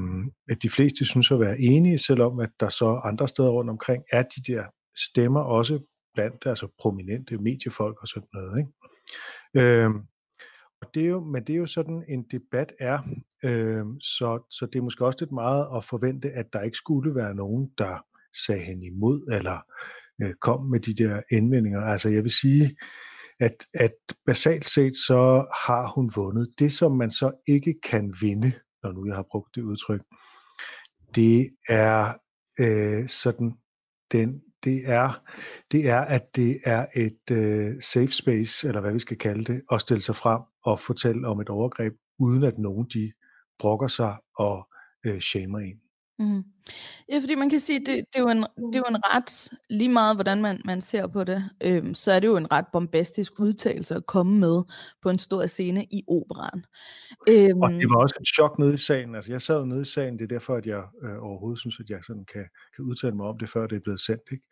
at 0.49 0.63
de 0.63 0.69
fleste 0.69 1.05
synes 1.05 1.31
at 1.31 1.39
være 1.39 1.59
enige, 1.59 1.97
selvom 1.97 2.39
at 2.39 2.49
der 2.59 2.69
så 2.69 3.01
andre 3.03 3.27
steder 3.27 3.49
rundt 3.49 3.69
omkring 3.69 4.03
er 4.11 4.23
de 4.23 4.53
der 4.53 4.63
stemmer 4.97 5.41
også 5.41 5.79
blandt 6.13 6.45
altså 6.45 6.67
prominente 6.79 7.37
mediefolk 7.37 8.01
og 8.01 8.07
sådan 8.07 8.27
noget. 8.33 8.59
Ikke? 8.59 8.71
Øh, 9.85 9.89
og 10.81 10.89
det 10.93 11.03
er 11.03 11.07
jo, 11.07 11.23
men 11.23 11.43
det 11.43 11.53
er 11.53 11.59
jo 11.59 11.65
sådan 11.65 12.03
en 12.07 12.23
debat 12.31 12.73
er, 12.79 12.99
øh, 13.43 13.85
så, 13.99 14.47
så 14.49 14.67
det 14.73 14.79
er 14.79 14.83
måske 14.83 15.05
også 15.05 15.17
lidt 15.21 15.31
meget 15.31 15.67
at 15.75 15.83
forvente, 15.83 16.31
at 16.31 16.53
der 16.53 16.61
ikke 16.61 16.77
skulle 16.77 17.15
være 17.15 17.35
nogen, 17.35 17.69
der 17.77 18.05
sagde 18.45 18.61
hende 18.61 18.85
imod, 18.85 19.27
eller 19.31 19.59
øh, 20.21 20.33
kom 20.41 20.65
med 20.65 20.79
de 20.79 20.93
der 20.93 21.21
indvendinger. 21.31 21.81
Altså 21.81 22.09
jeg 22.09 22.23
vil 22.23 22.31
sige, 22.31 22.77
at, 23.39 23.55
at 23.73 23.93
basalt 24.25 24.65
set 24.65 24.95
så 24.95 25.45
har 25.65 25.91
hun 25.95 26.11
vundet. 26.15 26.47
Det, 26.59 26.73
som 26.73 26.91
man 26.91 27.11
så 27.11 27.31
ikke 27.47 27.75
kan 27.83 28.13
vinde, 28.21 28.53
når 28.83 28.91
nu 28.91 29.07
jeg 29.07 29.15
har 29.15 29.25
brugt 29.31 29.55
det 29.55 29.61
udtryk, 29.61 30.01
det 31.15 31.49
er 31.69 32.13
øh, 32.59 33.09
sådan 33.09 33.53
den 34.11 34.41
det 34.63 34.89
er, 34.89 35.21
det 35.71 35.89
er, 35.89 36.01
at 36.01 36.35
det 36.35 36.59
er 36.63 36.85
et 36.95 37.31
øh, 37.31 37.81
safe 37.81 38.11
space, 38.11 38.67
eller 38.67 38.81
hvad 38.81 38.93
vi 38.93 38.99
skal 38.99 39.17
kalde 39.17 39.53
det, 39.53 39.61
at 39.71 39.81
stille 39.81 40.01
sig 40.01 40.15
frem 40.15 40.41
og 40.63 40.79
fortælle 40.79 41.27
om 41.27 41.39
et 41.39 41.49
overgreb, 41.49 41.93
uden 42.19 42.43
at 42.43 42.57
nogen 42.57 42.87
de 42.93 43.11
brokker 43.59 43.87
sig 43.87 44.17
og 44.37 44.67
øh, 45.05 45.19
shamer 45.19 45.59
en. 45.59 45.82
Mm. 46.19 46.43
Ja, 47.09 47.19
fordi 47.19 47.35
man 47.35 47.49
kan 47.49 47.59
sige, 47.59 47.79
det, 47.79 47.87
det, 47.87 48.15
er 48.15 48.19
jo 48.19 48.27
en, 48.27 48.37
det 48.37 48.75
er 48.75 48.79
jo 48.79 48.95
en 48.95 49.05
ret, 49.05 49.49
lige 49.69 49.89
meget 49.89 50.15
hvordan 50.15 50.41
man, 50.41 50.61
man 50.65 50.81
ser 50.81 51.07
på 51.07 51.23
det, 51.23 51.49
øhm, 51.61 51.93
så 51.93 52.11
er 52.11 52.19
det 52.19 52.27
jo 52.27 52.37
en 52.37 52.51
ret 52.51 52.65
bombastisk 52.73 53.39
udtalelse 53.39 53.95
at 53.95 54.05
komme 54.05 54.39
med 54.39 54.63
på 55.01 55.09
en 55.09 55.19
stor 55.19 55.45
scene 55.45 55.85
i 55.91 56.03
operan. 56.07 56.65
Øhm, 57.29 57.61
og 57.61 57.71
det 57.71 57.89
var 57.89 58.01
også 58.01 58.15
et 58.21 58.27
chok 58.27 58.59
nede 58.59 58.73
i 58.73 58.77
sagen. 58.77 59.15
Altså 59.15 59.31
jeg 59.31 59.41
sad 59.41 59.59
jo 59.59 59.65
nede 59.65 59.81
i 59.81 59.85
sagen, 59.85 60.17
det 60.17 60.23
er 60.23 60.27
derfor, 60.27 60.55
at 60.55 60.65
jeg 60.65 60.83
øh, 61.03 61.23
overhovedet 61.23 61.59
synes, 61.59 61.79
at 61.79 61.89
jeg 61.89 61.99
sådan 62.07 62.25
kan, 62.33 62.45
kan 62.75 62.85
udtale 62.85 63.15
mig 63.15 63.25
om 63.25 63.37
det, 63.37 63.49
før 63.49 63.67
det 63.67 63.75
er 63.75 63.83
blevet 63.83 64.01
sendt. 64.01 64.23
Ikke? 64.31 64.45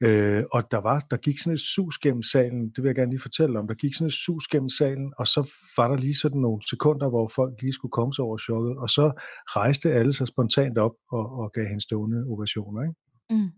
Øh, 0.00 0.42
og 0.52 0.70
der, 0.70 0.80
var, 0.80 0.98
der 1.10 1.16
gik 1.16 1.38
sådan 1.38 1.52
et 1.52 1.60
sus 1.60 1.98
gennem 1.98 2.22
salen, 2.22 2.70
det 2.70 2.82
vil 2.82 2.88
jeg 2.88 2.94
gerne 2.94 3.10
lige 3.10 3.20
fortælle 3.20 3.58
om, 3.58 3.66
der 3.66 3.74
gik 3.74 3.94
sådan 3.94 4.06
et 4.06 4.12
sus 4.12 4.48
gennem 4.48 4.68
salen, 4.68 5.12
og 5.18 5.26
så 5.26 5.50
var 5.76 5.88
der 5.88 5.96
lige 5.96 6.14
sådan 6.14 6.40
nogle 6.40 6.68
sekunder, 6.70 7.08
hvor 7.08 7.28
folk 7.28 7.62
lige 7.62 7.72
skulle 7.72 7.92
komme 7.92 8.14
sig 8.14 8.24
over 8.24 8.38
chokket, 8.38 8.76
og 8.76 8.90
så 8.90 9.12
rejste 9.46 9.92
alle 9.92 10.12
sig 10.12 10.26
spontant 10.28 10.78
op 10.78 10.94
og, 11.10 11.38
og 11.38 11.52
gav 11.52 11.66
hende 11.66 11.82
stående 11.82 12.24
ovationer. 12.28 12.82
Ikke? 12.82 12.94
Mm. 13.30 13.50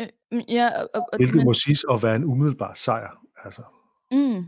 Øh, 0.00 0.08
øh 0.32 0.42
ja, 0.48 0.68
og, 0.82 0.88
og, 0.94 1.16
Hvilket 1.16 1.36
men... 1.36 1.44
må 1.44 1.52
siges 1.52 1.84
at 1.90 2.02
være 2.02 2.16
en 2.16 2.24
umiddelbar 2.24 2.74
sejr. 2.74 3.10
Altså. 3.44 3.62
Mm. 4.12 4.44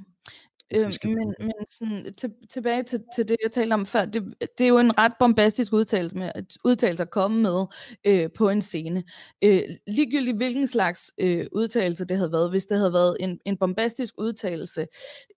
Øh, 0.74 0.92
men 1.04 1.34
men 1.40 1.52
sådan, 1.68 2.14
til, 2.18 2.32
tilbage 2.50 2.82
til, 2.82 3.00
til 3.16 3.28
det, 3.28 3.36
jeg 3.42 3.52
talte 3.52 3.74
om 3.74 3.86
før, 3.86 4.04
det, 4.04 4.34
det 4.58 4.64
er 4.64 4.68
jo 4.68 4.78
en 4.78 4.98
ret 4.98 5.12
bombastisk 5.18 5.72
udtalelse, 5.72 6.16
med, 6.16 6.30
udtalelse 6.64 7.02
at 7.02 7.10
komme 7.10 7.42
med 7.42 7.66
øh, 8.06 8.30
på 8.36 8.48
en 8.48 8.62
scene. 8.62 9.04
Øh, 9.44 9.62
ligegyldigt 9.86 10.36
hvilken 10.36 10.66
slags 10.66 11.12
øh, 11.20 11.46
udtalelse 11.52 12.04
det 12.04 12.16
havde 12.16 12.32
været, 12.32 12.50
hvis 12.50 12.66
det 12.66 12.78
havde 12.78 12.92
været 12.92 13.16
en, 13.20 13.38
en 13.44 13.56
bombastisk 13.56 14.14
udtalelse, 14.18 14.86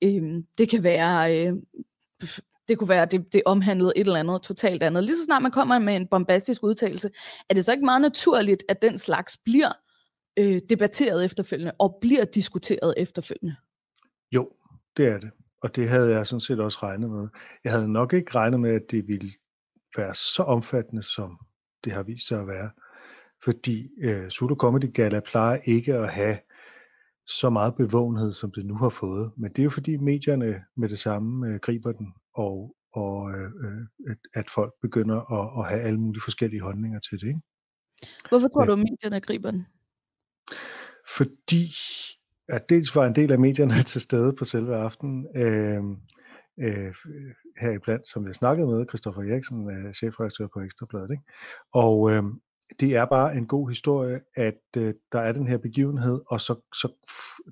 øh, 0.03 0.21
det 0.57 0.69
kan 0.69 0.83
være... 0.83 1.47
Øh, 1.47 1.53
det 2.67 2.77
kunne 2.77 2.89
være, 2.89 3.01
at 3.01 3.11
det, 3.11 3.33
det 3.33 3.41
omhandlede 3.45 3.93
et 3.95 4.07
eller 4.07 4.19
andet 4.19 4.41
totalt 4.41 4.83
andet. 4.83 5.03
Lige 5.03 5.15
så 5.15 5.23
snart 5.23 5.41
man 5.41 5.51
kommer 5.51 5.79
med 5.79 5.95
en 5.95 6.07
bombastisk 6.07 6.63
udtalelse, 6.63 7.09
er 7.49 7.53
det 7.53 7.65
så 7.65 7.71
ikke 7.71 7.85
meget 7.85 8.01
naturligt, 8.01 8.63
at 8.69 8.81
den 8.81 8.97
slags 8.97 9.37
bliver 9.45 9.71
øh, 10.39 10.61
debatteret 10.69 11.25
efterfølgende, 11.25 11.71
og 11.79 11.97
bliver 12.01 12.25
diskuteret 12.25 12.93
efterfølgende? 12.97 13.55
Jo, 14.31 14.49
det 14.97 15.07
er 15.07 15.19
det. 15.19 15.31
Og 15.61 15.75
det 15.75 15.89
havde 15.89 16.09
jeg 16.09 16.27
sådan 16.27 16.41
set 16.41 16.59
også 16.59 16.79
regnet 16.83 17.09
med. 17.09 17.27
Jeg 17.63 17.71
havde 17.71 17.91
nok 17.91 18.13
ikke 18.13 18.35
regnet 18.35 18.59
med, 18.59 18.75
at 18.75 18.91
det 18.91 19.07
ville 19.07 19.31
være 19.97 20.15
så 20.15 20.43
omfattende, 20.43 21.03
som 21.03 21.39
det 21.83 21.91
har 21.93 22.03
vist 22.03 22.27
sig 22.27 22.41
at 22.41 22.47
være. 22.47 22.69
Fordi 23.43 23.89
øh, 24.01 24.29
Zulu 24.29 24.55
Comedy 24.55 24.93
Gala 24.93 25.19
plejer 25.19 25.59
ikke 25.63 25.93
at 25.93 26.11
have 26.11 26.37
så 27.27 27.49
meget 27.49 27.75
bevågenhed, 27.75 28.33
som 28.33 28.51
det 28.51 28.65
nu 28.65 28.75
har 28.75 28.89
fået. 28.89 29.31
Men 29.37 29.51
det 29.51 29.59
er 29.59 29.63
jo 29.63 29.69
fordi 29.69 29.97
medierne 29.97 30.63
med 30.75 30.89
det 30.89 30.99
samme 30.99 31.47
øh, 31.49 31.59
griber 31.59 31.91
den, 31.91 32.13
og, 32.33 32.75
og 32.93 33.31
øh, 33.31 33.51
øh 33.63 33.81
at, 34.09 34.17
at 34.33 34.49
folk 34.49 34.73
begynder 34.81 35.31
at, 35.39 35.63
at 35.63 35.69
have 35.69 35.81
alle 35.81 35.99
mulige 35.99 36.21
forskellige 36.23 36.61
holdninger 36.61 36.99
til 36.99 37.21
det. 37.21 37.27
Ikke? 37.27 37.41
Hvorfor 38.29 38.47
tror 38.47 38.61
ja. 38.61 38.65
du, 38.65 38.71
at 38.71 38.79
medierne 38.79 39.21
griber 39.21 39.51
den? 39.51 39.67
Fordi 41.17 41.71
at 42.49 42.69
dels 42.69 42.95
var 42.95 43.05
en 43.05 43.15
del 43.15 43.31
af 43.31 43.39
medierne 43.39 43.83
til 43.91 44.01
stede 44.01 44.33
på 44.33 44.45
selve 44.45 44.75
aftenen, 44.75 45.27
øh, 45.35 45.83
øh, 46.59 46.93
heriblandt, 47.61 48.07
som 48.07 48.27
jeg 48.27 48.35
snakkede 48.35 48.67
med, 48.67 48.85
Christoffer 48.89 49.21
Eriksen, 49.21 49.71
øh, 49.71 49.93
chefredaktør 49.93 50.47
på 50.53 50.59
Ekstrabladet. 50.61 51.11
Ikke? 51.11 51.23
Og 51.73 52.11
øh, 52.11 52.23
det 52.79 52.95
er 52.95 53.05
bare 53.05 53.35
en 53.35 53.47
god 53.47 53.69
historie, 53.69 54.21
at 54.35 54.61
øh, 54.77 54.93
der 55.11 55.19
er 55.19 55.31
den 55.31 55.47
her 55.47 55.57
begivenhed, 55.57 56.21
og 56.27 56.41
så, 56.41 56.55
så 56.73 56.87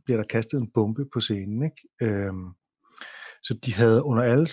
bliver 0.06 0.18
der 0.18 0.28
kastet 0.28 0.58
en 0.58 0.72
bombe 0.74 1.06
på 1.14 1.20
scenen. 1.20 1.64
Ikke? 1.64 1.88
Øh, 2.02 2.34
så 3.44 3.54
de 3.66 3.74
havde 3.74 4.04
under 4.04 4.24
alle 4.24 4.48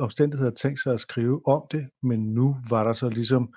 omstændigheder 0.00 0.50
tænkt 0.50 0.82
sig 0.82 0.94
at 0.94 1.00
skrive 1.00 1.46
om 1.46 1.62
det, 1.70 1.88
men 2.02 2.34
nu 2.34 2.56
var 2.68 2.84
der 2.84 2.92
så 2.92 3.08
ligesom 3.08 3.54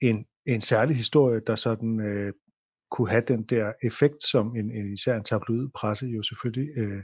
en, 0.00 0.24
en 0.46 0.60
særlig 0.60 0.96
historie, 0.96 1.40
der 1.46 1.54
sådan 1.54 2.00
øh, 2.00 2.32
kunne 2.90 3.10
have 3.10 3.24
den 3.28 3.42
der 3.42 3.72
effekt, 3.82 4.22
som 4.22 4.56
en, 4.56 4.70
en 4.70 4.92
især 4.92 5.16
en 5.16 5.24
tabloid 5.24 5.68
presse 5.74 6.06
jo 6.06 6.22
selvfølgelig 6.22 6.78
øh, 6.78 7.02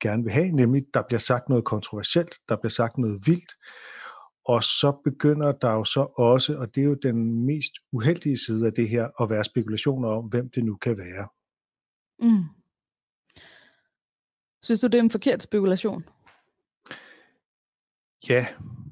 gerne 0.00 0.22
vil 0.22 0.32
have, 0.32 0.52
nemlig 0.52 0.82
der 0.94 1.02
bliver 1.02 1.20
sagt 1.20 1.48
noget 1.48 1.64
kontroversielt, 1.64 2.34
der 2.48 2.56
bliver 2.56 2.70
sagt 2.70 2.98
noget 2.98 3.26
vildt, 3.26 3.52
og 4.44 4.62
så 4.62 5.00
begynder 5.04 5.52
der 5.52 5.72
jo 5.72 5.84
så 5.84 6.00
også, 6.18 6.56
og 6.56 6.74
det 6.74 6.80
er 6.80 6.84
jo 6.84 6.94
den 6.94 7.46
mest 7.46 7.72
uheldige 7.92 8.38
side 8.38 8.66
af 8.66 8.72
det 8.72 8.88
her, 8.88 9.22
at 9.22 9.30
være 9.30 9.44
spekulationer 9.44 10.08
om, 10.08 10.24
hvem 10.24 10.50
det 10.50 10.64
nu 10.64 10.76
kan 10.76 10.98
være. 10.98 11.28
Mm. 12.18 12.44
Synes 14.62 14.80
du, 14.80 14.86
det 14.86 14.94
er 14.94 15.02
en 15.02 15.10
forkert 15.10 15.42
spekulation? 15.42 16.04
Ja, 18.28 18.46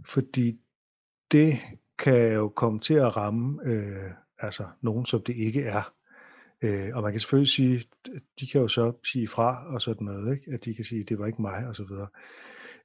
fordi 0.08 0.60
det 1.32 1.60
kan 1.98 2.34
jo 2.34 2.48
komme 2.48 2.80
til 2.80 2.94
at 2.94 3.16
ramme 3.16 3.60
øh, 3.64 4.10
altså 4.38 4.68
nogen, 4.80 5.06
som 5.06 5.22
det 5.22 5.36
ikke 5.36 5.62
er. 5.62 5.94
Øh, 6.62 6.90
og 6.94 7.02
man 7.02 7.12
kan 7.12 7.20
selvfølgelig 7.20 7.52
sige, 7.52 7.84
de 8.40 8.46
kan 8.46 8.60
jo 8.60 8.68
så 8.68 8.92
sige 9.04 9.28
fra 9.28 9.74
og 9.74 9.82
sådan 9.82 10.04
noget, 10.04 10.34
ikke? 10.34 10.50
at 10.52 10.64
de 10.64 10.74
kan 10.74 10.84
sige, 10.84 11.04
det 11.04 11.18
var 11.18 11.26
ikke 11.26 11.42
mig 11.42 11.66
og 11.66 11.76
så 11.76 11.84
videre. 11.84 12.08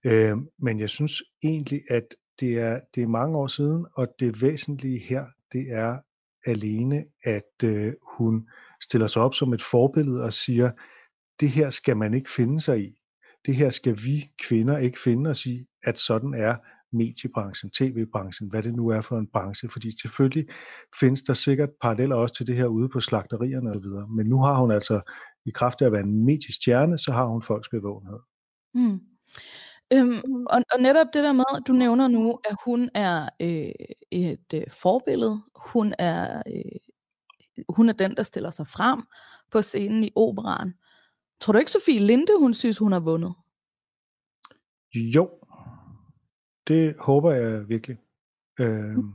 Øh, 0.06 0.38
men 0.60 0.80
jeg 0.80 0.90
synes 0.90 1.24
egentlig, 1.44 1.82
at 1.90 2.16
det 2.40 2.60
er, 2.60 2.80
det 2.96 3.04
er 3.04 3.08
mange 3.08 3.38
år 3.38 3.48
siden, 3.48 3.86
og 3.94 4.08
det 4.20 4.42
væsentlige 4.42 5.00
her, 5.00 5.26
det 5.52 5.72
er 5.72 5.98
alene, 6.46 7.06
at 7.24 7.64
øh, 7.64 7.94
hun 8.18 8.50
stiller 8.84 9.08
sig 9.08 9.22
op 9.22 9.34
som 9.34 9.54
et 9.54 9.62
forbillede 9.62 10.24
og 10.24 10.34
siger, 10.34 10.72
det 11.40 11.50
her 11.50 11.70
skal 11.70 11.98
man 11.98 12.14
ikke 12.14 12.32
finde 12.32 12.62
sig 12.62 12.84
i. 12.84 12.96
Det 13.46 13.56
her 13.56 13.70
skal 13.70 13.96
vi 14.04 14.32
kvinder 14.48 14.78
ikke 14.78 15.00
finde 15.00 15.30
os 15.30 15.46
i, 15.46 15.66
at 15.84 16.00
sådan 16.00 16.34
er 16.34 16.56
mediebranchen, 16.96 17.70
tv-branchen, 17.70 18.50
hvad 18.50 18.64
det 18.64 18.76
nu 18.76 18.88
er 18.88 19.02
for 19.02 19.18
en 19.18 19.28
branche, 19.28 19.70
fordi 19.70 20.00
selvfølgelig 20.02 20.48
findes 21.00 21.22
der 21.22 21.34
sikkert 21.34 21.70
paralleller 21.82 22.16
også 22.16 22.36
til 22.36 22.48
det 22.48 22.56
her 22.56 22.66
ude 22.66 22.90
på 22.90 23.00
slagterierne 23.00 23.72
og 23.72 23.84
videre, 23.84 24.08
men 24.08 24.28
nu 24.28 24.42
har 24.42 24.60
hun 24.60 24.72
altså, 24.72 25.02
i 25.46 25.50
kraft 25.50 25.82
af 25.82 25.86
at 25.86 25.92
være 25.92 26.04
en 26.04 26.26
mediestjerne, 26.26 26.98
så 26.98 27.12
har 27.12 27.26
hun 27.26 27.42
folks 27.42 27.70
bevågenhed. 27.70 28.20
Mm. 28.74 29.00
Øhm, 29.94 30.46
og, 30.50 30.62
og 30.74 30.82
netop 30.82 31.08
det 31.14 31.24
der 31.24 31.34
med, 31.34 31.44
at 31.56 31.64
du 31.68 31.74
nævner 31.74 32.08
nu, 32.08 32.40
at 32.50 32.56
hun 32.66 32.90
er 32.94 33.30
øh, 33.42 33.72
et 34.12 34.54
øh, 34.54 34.64
forbillede. 34.70 35.42
Hun 35.56 35.94
er, 36.00 36.44
øh, 36.48 36.80
hun 37.70 37.90
er 37.90 37.94
den, 37.94 38.18
der 38.18 38.24
stiller 38.24 38.50
sig 38.50 38.68
frem 38.68 39.02
på 39.52 39.62
scenen 39.62 40.04
i 40.04 40.12
operan. 40.16 40.74
Tror 41.42 41.54
du 41.54 41.60
ikke, 41.60 41.72
Sofie 41.72 42.00
Linde, 42.00 42.40
hun 42.40 42.54
synes, 42.54 42.78
hun 42.78 42.92
har 42.92 43.00
vundet? 43.00 43.34
Jo, 44.96 45.30
det 46.68 46.96
håber 47.00 47.32
jeg 47.32 47.70
virkelig. 47.70 47.98
Øhm, 48.60 49.12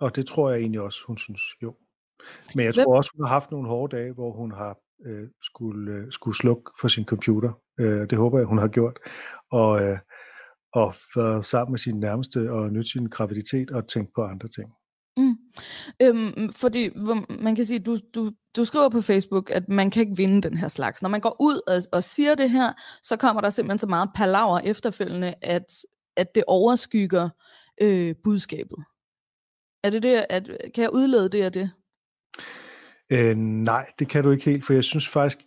og 0.00 0.16
det 0.16 0.26
tror 0.26 0.50
jeg 0.50 0.60
egentlig 0.60 0.80
også, 0.80 0.98
hun 1.06 1.18
synes, 1.18 1.42
jo. 1.62 1.76
Men 2.54 2.64
jeg 2.64 2.74
Hvem- 2.74 2.84
tror 2.84 2.96
også, 2.96 3.10
hun 3.16 3.26
har 3.26 3.32
haft 3.32 3.50
nogle 3.50 3.68
hårde 3.68 3.96
dage, 3.96 4.12
hvor 4.12 4.32
hun 4.32 4.52
har 4.52 4.78
øh, 5.06 5.28
skulle, 5.42 5.92
øh, 5.92 6.12
skulle 6.12 6.36
slukke 6.36 6.70
for 6.80 6.88
sin 6.88 7.04
computer. 7.04 7.52
Øh, 7.80 8.10
det 8.10 8.18
håber 8.18 8.38
jeg, 8.38 8.46
hun 8.46 8.58
har 8.58 8.68
gjort. 8.68 8.98
Og, 9.50 9.82
øh, 9.82 9.98
og 10.72 10.94
været 11.16 11.44
sammen 11.44 11.72
med 11.72 11.78
sin 11.78 12.00
nærmeste 12.00 12.50
og 12.52 12.72
nyt 12.72 12.90
sin 12.90 13.06
graviditet 13.06 13.70
og 13.70 13.88
tænkt 13.88 14.10
på 14.14 14.22
andre 14.22 14.48
ting. 14.48 14.72
Mm. 15.16 15.36
Øhm, 16.02 16.52
fordi 16.52 16.90
man 17.40 17.54
kan 17.56 17.64
sige, 17.66 17.78
du, 17.78 17.98
du, 18.14 18.32
du 18.56 18.64
skriver 18.64 18.88
på 18.88 19.00
Facebook, 19.00 19.50
at 19.50 19.68
man 19.68 19.90
kan 19.90 20.00
ikke 20.00 20.16
vinde 20.16 20.42
den 20.48 20.56
her 20.56 20.68
slags. 20.68 21.02
Når 21.02 21.08
man 21.08 21.20
går 21.20 21.36
ud 21.40 21.60
og, 21.66 21.82
og 21.92 22.04
siger 22.04 22.34
det 22.34 22.50
her, 22.50 22.72
så 23.02 23.16
kommer 23.16 23.40
der 23.40 23.50
simpelthen 23.50 23.78
så 23.78 23.86
meget 23.86 24.10
palaver 24.14 24.58
efterfølgende, 24.58 25.34
at, 25.42 25.64
at 26.16 26.34
det 26.34 26.44
overskygger 26.46 27.28
øh, 27.80 28.14
budskabet. 28.24 28.78
Er 29.84 29.90
det 29.90 30.02
det, 30.02 30.26
at, 30.30 30.50
kan 30.74 30.82
jeg 30.82 30.92
udlede 30.92 31.28
det 31.28 31.42
af 31.42 31.52
det? 31.52 31.70
Øh, 33.10 33.36
nej, 33.36 33.86
det 33.98 34.08
kan 34.08 34.24
du 34.24 34.30
ikke 34.30 34.44
helt, 34.44 34.66
for 34.66 34.72
jeg 34.72 34.84
synes 34.84 35.08
faktisk, 35.08 35.38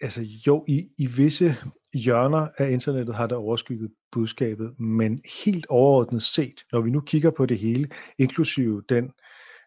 altså 0.00 0.20
jo, 0.46 0.64
i, 0.68 0.88
i 0.98 1.06
visse 1.06 1.56
hjørner 1.94 2.48
af 2.58 2.70
internettet 2.70 3.14
har 3.14 3.26
der 3.26 3.36
overskygget 3.36 3.90
budskabet, 4.12 4.80
men 4.80 5.20
helt 5.44 5.66
overordnet 5.66 6.22
set, 6.22 6.64
når 6.72 6.80
vi 6.80 6.90
nu 6.90 7.00
kigger 7.00 7.30
på 7.30 7.46
det 7.46 7.58
hele, 7.58 7.88
inklusive 8.18 8.82
den 8.88 9.12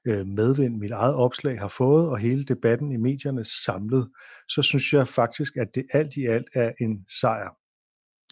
øh, 0.08 0.28
medvind, 0.28 0.78
mit 0.78 0.92
eget 0.92 1.16
opslag 1.16 1.60
har 1.60 1.68
fået, 1.68 2.10
og 2.10 2.18
hele 2.18 2.44
debatten 2.44 2.92
i 2.92 2.98
medierne 2.98 3.46
samlet, 3.46 4.10
så 4.50 4.62
synes 4.62 4.94
jeg 4.94 5.08
faktisk, 5.08 5.58
at 5.58 5.76
det 5.76 5.86
alt 5.94 6.16
i 6.16 6.26
alt 6.26 6.48
er 6.54 6.72
en 6.80 7.06
sejr. 7.20 7.58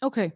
Okay. 0.01 0.29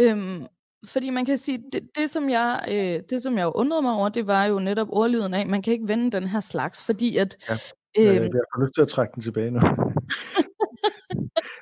Øhm, 0.00 0.46
fordi 0.84 1.10
man 1.10 1.24
kan 1.24 1.38
sige, 1.38 1.64
det, 1.72 1.90
det, 1.96 2.10
som 2.10 2.30
jeg, 2.30 2.64
øh, 2.70 3.02
det 3.10 3.22
som 3.22 3.38
jeg 3.38 3.52
undrede 3.54 3.82
mig 3.82 3.92
over, 3.92 4.08
det 4.08 4.26
var 4.26 4.44
jo 4.44 4.58
netop 4.58 4.88
ordlyden 4.90 5.34
af, 5.34 5.46
man 5.46 5.62
kan 5.62 5.72
ikke 5.72 5.88
vende 5.88 6.10
den 6.10 6.28
her 6.28 6.40
slags, 6.40 6.84
fordi 6.84 7.16
at... 7.16 7.36
Ja. 7.48 7.54
Øh, 7.98 8.14
jeg 8.14 8.22
får 8.22 8.64
lyst 8.64 8.74
til 8.74 8.82
at 8.82 8.88
trække 8.88 9.12
den 9.14 9.22
tilbage 9.22 9.50
nu. 9.50 9.60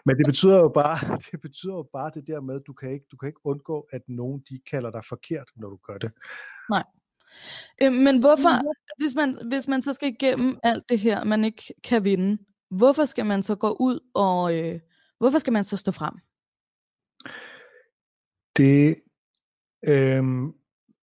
Men 0.07 0.17
det 0.17 0.27
betyder 0.27 0.59
jo 0.59 0.69
bare, 0.69 0.99
det 1.31 1.41
betyder 1.41 1.75
jo 1.75 1.89
bare 1.93 2.11
det 2.15 2.27
der 2.27 2.41
med, 2.41 2.55
at 2.55 2.63
du 2.67 2.73
kan 2.73 2.91
ikke, 2.91 3.07
du 3.11 3.17
kan 3.17 3.27
ikke 3.27 3.41
undgå, 3.45 3.89
at 3.93 4.03
nogen 4.09 4.43
de 4.49 4.61
kalder 4.71 4.91
dig 4.91 5.05
forkert, 5.09 5.49
når 5.57 5.69
du 5.69 5.77
gør 5.77 5.99
det. 5.99 6.11
Øh, 7.83 7.93
men 7.93 8.19
hvorfor, 8.19 8.55
hvis 8.99 9.15
man, 9.15 9.39
hvis 9.49 9.69
man 9.69 9.83
så 9.83 9.93
skal 9.93 10.09
igennem 10.09 10.59
alt 10.63 10.85
det 10.89 10.99
her, 10.99 11.25
man 11.25 11.45
ikke 11.45 11.75
kan 11.85 12.05
vinde, 12.05 12.39
hvorfor 12.71 13.05
skal 13.05 13.27
man 13.27 13.43
så 13.43 13.55
gå 13.55 13.77
ud 13.81 14.01
og, 14.15 14.55
øh, 14.59 14.81
hvorfor 15.19 15.39
skal 15.39 15.53
man 15.53 15.65
så 15.65 15.77
stå 15.77 15.91
frem? 15.91 16.15
Det, 18.57 18.97
øhm, 19.87 20.53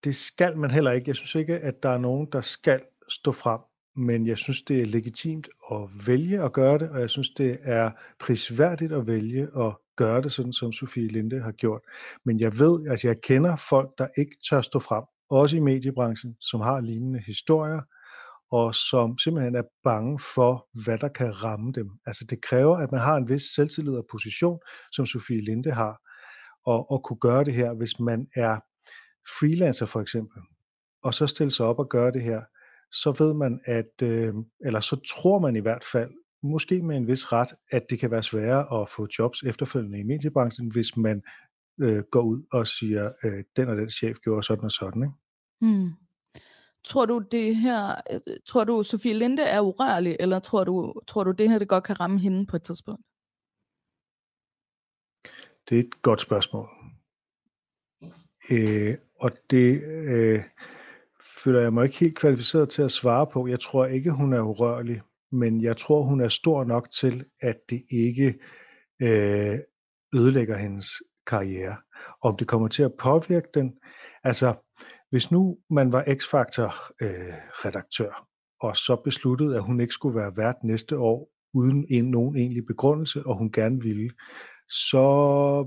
det 0.03 0.15
skal 0.15 0.57
man 0.57 0.71
heller 0.71 0.91
ikke. 0.91 1.09
Jeg 1.09 1.15
synes 1.15 1.35
ikke, 1.35 1.59
at 1.59 1.83
der 1.83 1.89
er 1.89 1.97
nogen, 1.97 2.27
der 2.31 2.41
skal 2.41 2.81
stå 3.09 3.31
frem, 3.31 3.59
men 3.95 4.27
jeg 4.27 4.37
synes, 4.37 4.61
det 4.61 4.81
er 4.81 4.85
legitimt 4.85 5.49
at 5.71 6.07
vælge 6.07 6.41
at 6.43 6.53
gøre 6.53 6.77
det, 6.77 6.89
og 6.89 6.99
jeg 6.99 7.09
synes, 7.09 7.29
det 7.29 7.57
er 7.61 7.91
prisværdigt 8.19 8.91
at 8.91 9.07
vælge 9.07 9.41
at 9.41 9.75
gøre 9.95 10.21
det, 10.21 10.31
sådan 10.31 10.53
som 10.53 10.71
Sofie 10.71 11.07
Linde 11.07 11.41
har 11.41 11.51
gjort. 11.51 11.81
Men 12.25 12.39
jeg 12.39 12.59
ved, 12.59 12.87
altså 12.87 13.07
jeg 13.07 13.21
kender 13.21 13.55
folk, 13.55 13.89
der 13.97 14.07
ikke 14.17 14.37
tør 14.49 14.61
stå 14.61 14.79
frem, 14.79 15.03
også 15.29 15.57
i 15.57 15.59
mediebranchen, 15.59 16.35
som 16.41 16.61
har 16.61 16.81
lignende 16.81 17.19
historier, 17.27 17.81
og 18.51 18.75
som 18.75 19.17
simpelthen 19.17 19.55
er 19.55 19.63
bange 19.83 20.19
for, 20.35 20.67
hvad 20.83 20.97
der 20.97 21.07
kan 21.07 21.43
ramme 21.43 21.71
dem. 21.71 21.89
Altså 22.05 22.25
det 22.29 22.41
kræver, 22.41 22.77
at 22.77 22.91
man 22.91 23.01
har 23.01 23.15
en 23.15 23.29
vis 23.29 23.43
selvtillid 23.55 23.93
og 23.93 24.05
position, 24.11 24.59
som 24.91 25.05
Sofie 25.05 25.41
Linde 25.41 25.71
har, 25.71 26.01
og, 26.65 26.91
og 26.91 27.03
kunne 27.03 27.19
gøre 27.19 27.43
det 27.43 27.53
her, 27.53 27.73
hvis 27.73 27.99
man 27.99 28.27
er 28.35 28.59
freelancer 29.39 29.85
for 29.85 30.01
eksempel, 30.01 30.41
og 31.03 31.13
så 31.13 31.27
stille 31.27 31.51
sig 31.51 31.65
op 31.65 31.79
og 31.79 31.89
gøre 31.89 32.11
det 32.11 32.21
her, 32.21 32.41
så 32.91 33.23
ved 33.23 33.33
man, 33.33 33.59
at, 33.65 34.01
øh, 34.01 34.33
eller 34.65 34.79
så 34.79 34.95
tror 35.15 35.39
man 35.39 35.55
i 35.55 35.59
hvert 35.59 35.85
fald, 35.91 36.11
måske 36.43 36.81
med 36.81 36.97
en 36.97 37.07
vis 37.07 37.31
ret, 37.31 37.53
at 37.71 37.85
det 37.89 37.99
kan 37.99 38.11
være 38.11 38.23
sværere 38.23 38.81
at 38.81 38.89
få 38.89 39.07
jobs 39.19 39.43
efterfølgende 39.43 39.99
i 39.99 40.03
mediebranchen, 40.03 40.71
hvis 40.71 40.97
man 40.97 41.21
øh, 41.81 42.03
går 42.11 42.21
ud 42.21 42.43
og 42.51 42.67
siger, 42.67 43.11
øh, 43.23 43.43
den 43.55 43.69
og 43.69 43.77
den 43.77 43.89
chef 43.89 44.17
gjorde 44.23 44.43
sådan 44.43 44.63
og 44.63 44.71
sådan. 44.71 45.03
Ikke? 45.03 45.15
Hmm. 45.61 45.91
Tror 46.83 47.05
du 47.05 47.19
det 47.31 47.55
her, 47.55 47.95
øh, 48.11 48.19
tror 48.47 48.63
du 48.63 48.83
Sofie 48.83 49.13
Linde 49.13 49.43
er 49.43 49.61
urørlig, 49.61 50.17
eller 50.19 50.39
tror 50.39 50.63
du, 50.63 50.93
tror 51.07 51.23
du 51.23 51.31
det 51.31 51.49
her 51.49 51.59
det 51.59 51.67
godt 51.67 51.83
kan 51.83 51.99
ramme 51.99 52.19
hende 52.19 52.45
på 52.45 52.55
et 52.55 52.63
tidspunkt? 52.63 53.05
Det 55.69 55.75
er 55.75 55.79
et 55.79 56.01
godt 56.01 56.21
spørgsmål. 56.21 56.69
Øh, 58.51 58.95
og 59.19 59.31
det 59.49 59.83
øh, 59.83 60.43
føler 61.43 61.61
jeg 61.61 61.73
mig 61.73 61.85
ikke 61.85 61.99
helt 61.99 62.17
kvalificeret 62.17 62.69
til 62.69 62.81
at 62.81 62.91
svare 62.91 63.27
på. 63.27 63.47
Jeg 63.47 63.59
tror 63.59 63.85
ikke, 63.85 64.11
hun 64.11 64.33
er 64.33 64.41
urørlig, 64.41 65.01
men 65.31 65.61
jeg 65.61 65.77
tror, 65.77 66.01
hun 66.01 66.21
er 66.21 66.27
stor 66.27 66.63
nok 66.63 66.91
til, 66.91 67.25
at 67.41 67.57
det 67.69 67.83
ikke 67.91 68.39
øh, 69.01 69.59
ødelægger 70.15 70.57
hendes 70.57 70.87
karriere. 71.27 71.75
Om 72.21 72.37
det 72.37 72.47
kommer 72.47 72.67
til 72.67 72.83
at 72.83 72.93
påvirke 72.99 73.47
den, 73.53 73.73
altså 74.23 74.53
hvis 75.09 75.31
nu 75.31 75.57
man 75.69 75.91
var 75.91 76.03
X-Factor-redaktør, 76.03 78.07
øh, 78.07 78.13
og 78.59 78.77
så 78.77 79.01
besluttede, 79.03 79.55
at 79.55 79.63
hun 79.63 79.79
ikke 79.79 79.93
skulle 79.93 80.19
være 80.19 80.37
vært 80.37 80.55
næste 80.63 80.97
år, 80.97 81.29
uden 81.53 81.85
en, 81.89 82.05
nogen 82.05 82.37
egentlig 82.37 82.65
begrundelse, 82.65 83.25
og 83.25 83.37
hun 83.37 83.51
gerne 83.51 83.81
ville, 83.81 84.09
så 84.69 85.07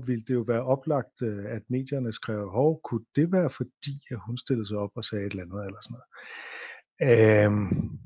ville 0.05 0.23
det 0.27 0.33
jo 0.33 0.41
være 0.47 0.63
oplagt, 0.63 1.21
øh, 1.23 1.45
at 1.45 1.61
medierne 1.69 2.13
skrev, 2.13 2.49
hov, 2.49 2.81
kunne 2.83 3.05
det 3.15 3.31
være 3.31 3.49
fordi, 3.49 3.95
at 4.11 4.17
hun 4.25 4.37
stillede 4.37 4.67
sig 4.67 4.77
op 4.77 4.91
og 4.95 5.03
sagde 5.03 5.25
et 5.25 5.31
eller 5.31 5.43
andet, 5.43 5.65
eller 5.65 5.79
sådan 5.81 5.95
noget. 5.95 6.07
Øhm, 7.01 7.99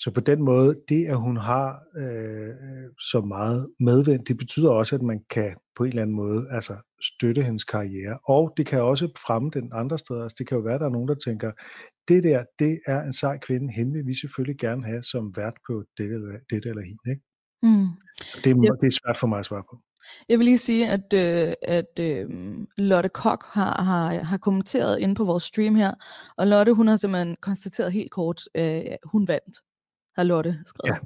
så 0.00 0.10
på 0.10 0.20
den 0.20 0.42
måde, 0.42 0.80
det 0.88 1.06
at 1.06 1.16
hun 1.16 1.36
har 1.36 1.82
øh, 1.96 2.54
så 3.00 3.20
meget 3.20 3.70
medvind, 3.80 4.24
det 4.24 4.36
betyder 4.36 4.70
også, 4.70 4.94
at 4.96 5.02
man 5.02 5.20
kan 5.30 5.56
på 5.76 5.84
en 5.84 5.88
eller 5.88 6.02
anden 6.02 6.16
måde 6.16 6.46
altså, 6.50 6.76
støtte 7.02 7.42
hendes 7.42 7.64
karriere. 7.64 8.18
Og 8.24 8.52
det 8.56 8.66
kan 8.66 8.82
også 8.82 9.08
fremme 9.26 9.50
den 9.50 9.70
andre 9.74 9.98
steder. 9.98 10.22
Altså, 10.22 10.36
det 10.38 10.48
kan 10.48 10.56
jo 10.56 10.62
være, 10.62 10.74
at 10.74 10.80
der 10.80 10.86
er 10.86 10.90
nogen, 10.90 11.08
der 11.08 11.14
tænker, 11.14 11.52
det 12.08 12.22
der, 12.22 12.44
det 12.58 12.80
er 12.86 13.02
en 13.02 13.12
sej 13.12 13.38
kvinde, 13.38 13.72
hende 13.72 13.92
vil 13.92 14.06
vi 14.06 14.14
selvfølgelig 14.14 14.58
gerne 14.58 14.84
have 14.84 15.02
som 15.02 15.32
vært 15.36 15.54
på 15.66 15.84
dette 15.98 16.14
eller, 16.14 16.38
dette 16.50 16.68
eller 16.68 16.82
hende. 16.82 17.10
Ikke? 17.10 17.22
Mm. 17.62 17.88
Det, 18.44 18.50
er, 18.50 18.76
det 18.80 18.86
er 18.86 18.98
svært 19.04 19.16
for 19.16 19.26
mig 19.26 19.38
at 19.38 19.46
svare 19.46 19.64
på. 19.70 19.80
Jeg 20.28 20.38
vil 20.38 20.44
lige 20.44 20.58
sige, 20.58 20.88
at, 20.88 21.12
øh, 21.14 21.52
at 21.62 21.98
øh, 22.00 22.28
Lotte 22.76 23.08
Kok 23.08 23.44
har, 23.46 23.82
har, 23.82 24.22
har 24.22 24.36
kommenteret 24.36 24.98
inde 24.98 25.14
på 25.14 25.24
vores 25.24 25.42
stream 25.42 25.74
her, 25.74 25.94
og 26.36 26.46
Lotte, 26.46 26.72
hun 26.72 26.86
har 26.88 26.96
simpelthen 26.96 27.36
konstateret 27.40 27.92
helt 27.92 28.10
kort, 28.10 28.42
øh, 28.54 28.82
hun 29.04 29.28
vandt, 29.28 29.60
har 30.16 30.22
Lotte 30.22 30.58
skrevet. 30.66 30.98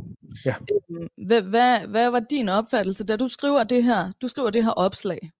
Ja, 0.44 0.50
ja. 0.50 0.54
Øhm, 0.90 1.09
hvad, 1.26 1.42
hvad, 1.42 1.87
hvad 1.87 2.11
var 2.11 2.20
din 2.20 2.48
opfattelse, 2.48 3.04
da 3.04 3.16
du 3.16 3.28
skriver 3.28 3.64
det 3.64 3.85
her, 3.85 4.12
du 4.22 4.28
skriver 4.28 4.50
det 4.50 4.64
her 4.64 4.70
opslag? 4.70 5.30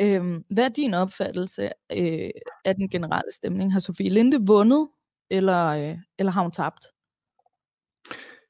Øhm, 0.00 0.44
hvad 0.50 0.64
er 0.64 0.68
din 0.68 0.94
opfattelse 0.94 1.70
øh, 1.92 2.30
af 2.64 2.74
den 2.74 2.88
generelle 2.88 3.32
stemning? 3.32 3.72
Har 3.72 3.80
Sofie 3.80 4.10
Linde 4.10 4.46
vundet, 4.46 4.88
eller, 5.30 5.66
øh, 5.66 5.98
eller 6.18 6.32
har 6.32 6.42
hun 6.42 6.52
tabt? 6.52 6.86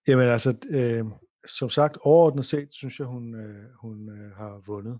Jamen 0.08 0.28
altså, 0.28 0.54
øh, 0.70 1.04
som 1.46 1.70
sagt, 1.70 1.96
overordnet 2.00 2.44
set, 2.44 2.68
synes 2.70 2.98
jeg, 2.98 3.06
hun, 3.06 3.34
øh, 3.34 3.64
hun 3.80 4.08
øh, 4.08 4.30
har 4.36 4.62
vundet. 4.66 4.98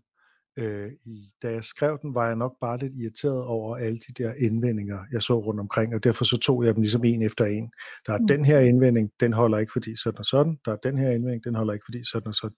Øh, 0.57 0.92
i, 1.05 1.33
da 1.42 1.50
jeg 1.53 1.64
skrev 1.64 1.98
den, 2.03 2.14
var 2.14 2.26
jeg 2.26 2.37
nok 2.37 2.57
bare 2.61 2.79
lidt 2.79 2.92
irriteret 2.96 3.44
over 3.44 3.76
alle 3.76 3.98
de 3.98 4.22
der 4.22 4.35
indvendinger, 4.35 5.05
jeg 5.12 5.22
så 5.22 5.38
rundt 5.40 5.61
omkring, 5.61 5.94
og 5.94 6.05
derfor 6.05 6.24
så 6.24 6.38
tog 6.38 6.64
jeg 6.64 6.74
dem 6.74 6.83
ligesom 6.83 7.05
en 7.05 7.22
efter 7.22 7.44
en. 7.44 7.70
Der 8.07 8.12
er 8.12 8.18
Mm. 8.18 8.22
mm. 8.22 8.29
den 8.29 8.44
her 8.44 8.59
indvending, 8.61 9.11
den 9.20 9.33
holder 9.33 9.59
ikke, 9.59 9.72
fordi 9.72 9.96
sådan 9.96 10.18
og 10.18 10.24
sådan. 10.24 10.59
Der 10.64 10.72
er 10.72 10.76
den 10.76 10.98
her 10.98 11.11
indvending, 11.11 11.44
den 11.44 11.55
holder 11.55 11.72
ikke, 11.72 11.85
fordi 11.85 12.05
sådan 12.05 12.29
og 12.29 12.35
sådan. 12.35 12.57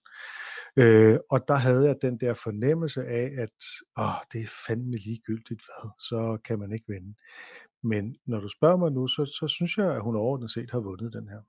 Øh, 0.77 1.17
og 1.31 1.39
der 1.47 1.55
havde 1.55 1.85
jeg 1.87 1.95
den 2.01 2.17
der 2.17 2.33
fornemmelse 2.33 3.05
af, 3.05 3.31
at 3.37 3.57
åh, 3.97 4.19
det 4.33 4.41
er 4.41 4.47
fandme 4.67 4.97
ligegyldigt 4.97 5.61
hvad, 5.65 5.89
så 5.99 6.37
kan 6.45 6.59
man 6.59 6.73
ikke 6.73 6.85
vinde. 6.87 7.13
Men 7.83 8.15
når 8.25 8.39
du 8.39 8.49
spørger 8.49 8.77
mig 8.77 8.91
nu, 8.91 9.07
så, 9.07 9.25
så 9.25 9.47
synes 9.47 9.77
jeg, 9.77 9.95
at 9.95 10.01
hun 10.01 10.15
overordnet 10.15 10.51
set 10.51 10.71
har 10.71 10.79
vundet 10.79 11.13
den 11.13 11.27
her. 11.29 11.41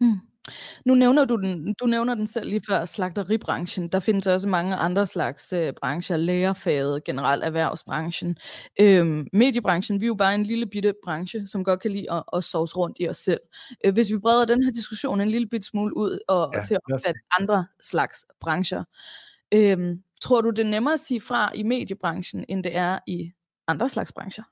Hmm. 0.00 0.20
Nu 0.84 0.94
nævner 0.94 1.24
du 1.24 1.36
den, 1.36 1.74
du 1.74 1.86
nævner 1.86 2.14
den 2.14 2.26
selv 2.26 2.48
lige 2.48 2.60
før, 2.68 2.84
slagteribranchen. 2.84 3.88
Der 3.88 4.00
findes 4.00 4.26
også 4.26 4.48
mange 4.48 4.76
andre 4.76 5.06
slags 5.06 5.52
øh, 5.52 5.72
brancher, 5.80 6.16
lærerfaget, 6.16 7.04
generelt 7.04 7.44
erhvervsbranchen. 7.44 8.36
Øhm, 8.80 9.28
mediebranchen, 9.32 10.00
vi 10.00 10.04
er 10.04 10.08
jo 10.08 10.14
bare 10.14 10.34
en 10.34 10.44
lille 10.44 10.66
bitte 10.66 10.94
branche, 11.04 11.46
som 11.46 11.64
godt 11.64 11.80
kan 11.80 11.90
lide 11.90 12.12
at, 12.12 12.22
at 12.32 12.44
sovs 12.44 12.76
rundt 12.76 12.96
i 13.00 13.08
os 13.08 13.16
selv. 13.16 13.40
Øh, 13.84 13.92
hvis 13.92 14.12
vi 14.12 14.18
breder 14.18 14.44
den 14.44 14.62
her 14.62 14.70
diskussion 14.72 15.20
en 15.20 15.28
lille 15.28 15.46
bit 15.48 15.64
smule 15.64 15.96
ud 15.96 16.18
og, 16.28 16.50
Ja, 16.54 16.60
og 16.60 16.66
til 16.66 16.74
at 16.74 16.80
omfatte 16.92 17.20
andre 17.40 17.66
slags 17.80 18.24
brancher. 18.40 18.84
Øhm, 19.54 20.02
tror 20.20 20.40
du, 20.40 20.50
det 20.50 20.58
er 20.58 20.70
nemmere 20.70 20.94
at 20.94 21.00
sige 21.00 21.20
fra 21.20 21.52
i 21.54 21.62
mediebranchen, 21.62 22.44
end 22.48 22.64
det 22.64 22.76
er 22.76 22.98
i 23.06 23.32
andre 23.68 23.88
slags 23.88 24.12
brancher? 24.12 24.44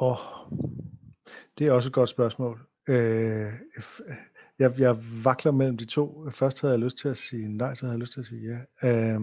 Åh, 0.00 0.10
oh, 0.10 0.52
det 1.58 1.66
er 1.66 1.72
også 1.72 1.88
et 1.88 1.92
godt 1.92 2.10
spørgsmål. 2.10 2.60
Øh, 2.88 3.52
jeg, 4.58 4.78
jeg 4.78 4.96
vakler 5.24 5.52
mellem 5.52 5.76
de 5.76 5.84
to. 5.84 6.30
Først 6.30 6.60
havde 6.60 6.74
jeg 6.74 6.80
lyst 6.80 6.98
til 6.98 7.08
at 7.08 7.16
sige 7.16 7.48
nej, 7.48 7.74
så 7.74 7.86
havde 7.86 7.94
jeg 7.94 8.00
lyst 8.00 8.12
til 8.12 8.20
at 8.20 8.26
sige 8.26 8.42
ja. 8.42 8.88
Øh, 8.88 9.20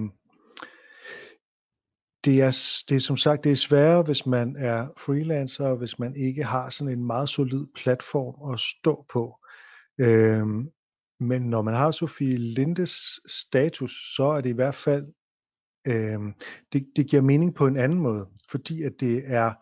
det 2.26 2.42
er, 2.42 2.58
det 2.90 2.96
er 2.96 3.00
som 3.00 3.18
sagt 3.18 3.44
det 3.44 3.52
er 3.52 3.56
sværere, 3.56 4.04
hvis 4.04 4.26
man 4.26 4.56
er 4.56 4.88
freelancer, 4.98 5.76
hvis 5.76 6.00
man 6.00 6.16
ikke 6.16 6.44
har 6.44 6.70
sådan 6.70 6.94
en 6.94 7.06
meget 7.06 7.30
solid 7.30 7.66
platform 7.76 8.54
at 8.54 8.60
stå 8.60 9.06
på. 9.10 9.36
Øh, 9.98 10.48
men 11.20 11.42
når 11.42 11.62
man 11.62 11.74
har 11.74 11.92
Sofie 11.92 12.38
Lindes 12.38 13.20
status, 13.26 14.16
så 14.16 14.24
er 14.24 14.42
det 14.42 14.50
i 14.50 14.54
hvert 14.54 14.76
fald, 14.76 15.06
øh, 15.88 16.20
det, 16.74 16.88
det 16.96 17.08
giver 17.08 17.22
mening 17.22 17.56
på 17.56 17.68
en 17.68 17.78
anden 17.78 18.00
måde, 18.00 18.28
fordi 18.50 18.84
at 18.84 18.94
det 19.00 19.24
er, 19.26 19.54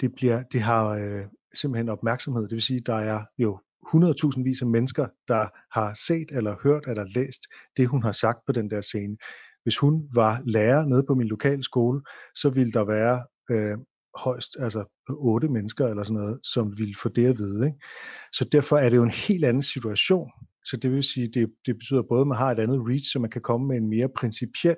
det 0.00 0.14
bliver, 0.14 0.42
det 0.42 0.60
har 0.60 0.86
øh, 0.88 1.24
simpelthen 1.54 1.88
opmærksomhed. 1.88 2.42
Det 2.42 2.52
vil 2.52 2.62
sige, 2.62 2.80
der 2.80 2.94
er 2.94 3.24
jo 3.38 3.60
100.000 3.86 4.42
vis 4.42 4.62
af 4.62 4.68
mennesker, 4.68 5.06
der 5.28 5.48
har 5.78 5.94
set 6.06 6.28
eller 6.32 6.56
hørt 6.62 6.84
eller 6.86 7.04
læst 7.04 7.40
det, 7.76 7.88
hun 7.88 8.02
har 8.02 8.12
sagt 8.12 8.38
på 8.46 8.52
den 8.52 8.70
der 8.70 8.80
scene 8.80 9.16
hvis 9.64 9.78
hun 9.78 10.08
var 10.14 10.42
lærer 10.44 10.84
nede 10.84 11.04
på 11.06 11.14
min 11.14 11.28
lokale 11.28 11.64
skole, 11.64 12.02
så 12.34 12.50
ville 12.50 12.72
der 12.72 12.84
være 12.84 13.24
øh, 13.50 13.78
højst 14.14 14.56
altså 14.58 14.84
otte 15.08 15.48
mennesker 15.48 15.86
eller 15.86 16.02
sådan 16.02 16.20
noget, 16.20 16.40
som 16.42 16.78
ville 16.78 16.94
få 17.02 17.08
det 17.08 17.26
at 17.26 17.38
vide. 17.38 17.66
Ikke? 17.66 17.78
Så 18.32 18.44
derfor 18.44 18.76
er 18.76 18.88
det 18.90 18.96
jo 18.96 19.02
en 19.02 19.10
helt 19.10 19.44
anden 19.44 19.62
situation. 19.62 20.30
Så 20.64 20.76
det 20.76 20.90
vil 20.90 21.02
sige, 21.02 21.28
det, 21.34 21.52
det 21.66 21.78
betyder 21.78 22.02
både, 22.02 22.20
at 22.20 22.26
man 22.26 22.38
har 22.38 22.50
et 22.50 22.58
andet 22.58 22.80
reach, 22.88 23.12
så 23.12 23.18
man 23.18 23.30
kan 23.30 23.42
komme 23.42 23.66
med 23.66 23.76
en 23.76 23.88
mere 23.88 24.08
principiel, 24.16 24.76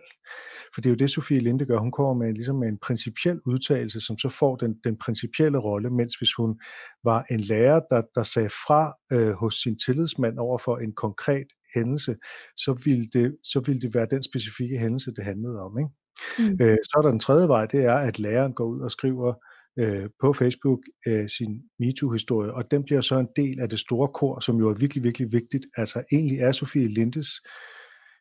for 0.74 0.80
det 0.80 0.86
er 0.86 0.90
jo 0.90 0.96
det, 0.96 1.10
Sofie 1.10 1.40
Linde 1.40 1.66
gør. 1.66 1.78
Hun 1.78 1.92
kommer 1.92 2.14
med, 2.14 2.32
ligesom 2.32 2.56
med 2.56 2.68
en 2.68 2.78
principiel 2.78 3.40
udtalelse, 3.46 4.00
som 4.00 4.18
så 4.18 4.28
får 4.28 4.56
den, 4.56 4.74
den 4.84 4.96
principielle 4.98 5.58
rolle, 5.58 5.90
mens 5.90 6.14
hvis 6.14 6.34
hun 6.34 6.60
var 7.04 7.24
en 7.30 7.40
lærer, 7.40 7.80
der, 7.90 8.02
der 8.14 8.22
sagde 8.22 8.48
fra 8.48 8.94
øh, 9.12 9.30
hos 9.30 9.54
sin 9.54 9.78
tillidsmand 9.78 10.38
over 10.38 10.58
for 10.58 10.76
en 10.76 10.92
konkret 10.92 11.46
hændelse, 11.74 12.16
så 12.56 12.72
ville 12.84 13.06
det, 13.12 13.36
så 13.44 13.60
ville 13.60 13.80
det 13.80 13.94
være 13.94 14.06
den 14.10 14.22
specifikke 14.22 14.78
hændelse, 14.78 15.10
det 15.16 15.24
handlede 15.24 15.62
om. 15.62 15.78
Ikke? 15.78 15.90
Mm. 16.38 16.64
Øh, 16.64 16.76
så 16.84 16.94
er 16.98 17.02
der 17.02 17.10
den 17.10 17.20
tredje 17.20 17.48
vej, 17.48 17.66
det 17.66 17.84
er, 17.84 17.94
at 17.94 18.18
læreren 18.18 18.52
går 18.52 18.64
ud 18.64 18.80
og 18.80 18.90
skriver 18.90 19.34
øh, 19.78 20.08
på 20.20 20.32
Facebook 20.32 20.80
øh, 21.06 21.28
sin 21.28 21.62
MeToo-historie, 21.78 22.52
og 22.54 22.70
den 22.70 22.84
bliver 22.84 23.00
så 23.00 23.18
en 23.18 23.28
del 23.36 23.60
af 23.60 23.68
det 23.68 23.80
store 23.80 24.08
kor, 24.08 24.40
som 24.40 24.58
jo 24.58 24.68
er 24.68 24.74
virkelig, 24.74 25.04
virkelig 25.04 25.32
vigtigt. 25.32 25.66
Altså 25.76 26.04
egentlig 26.12 26.38
er 26.38 26.52
Sofie 26.52 26.88
Lindes 26.88 27.28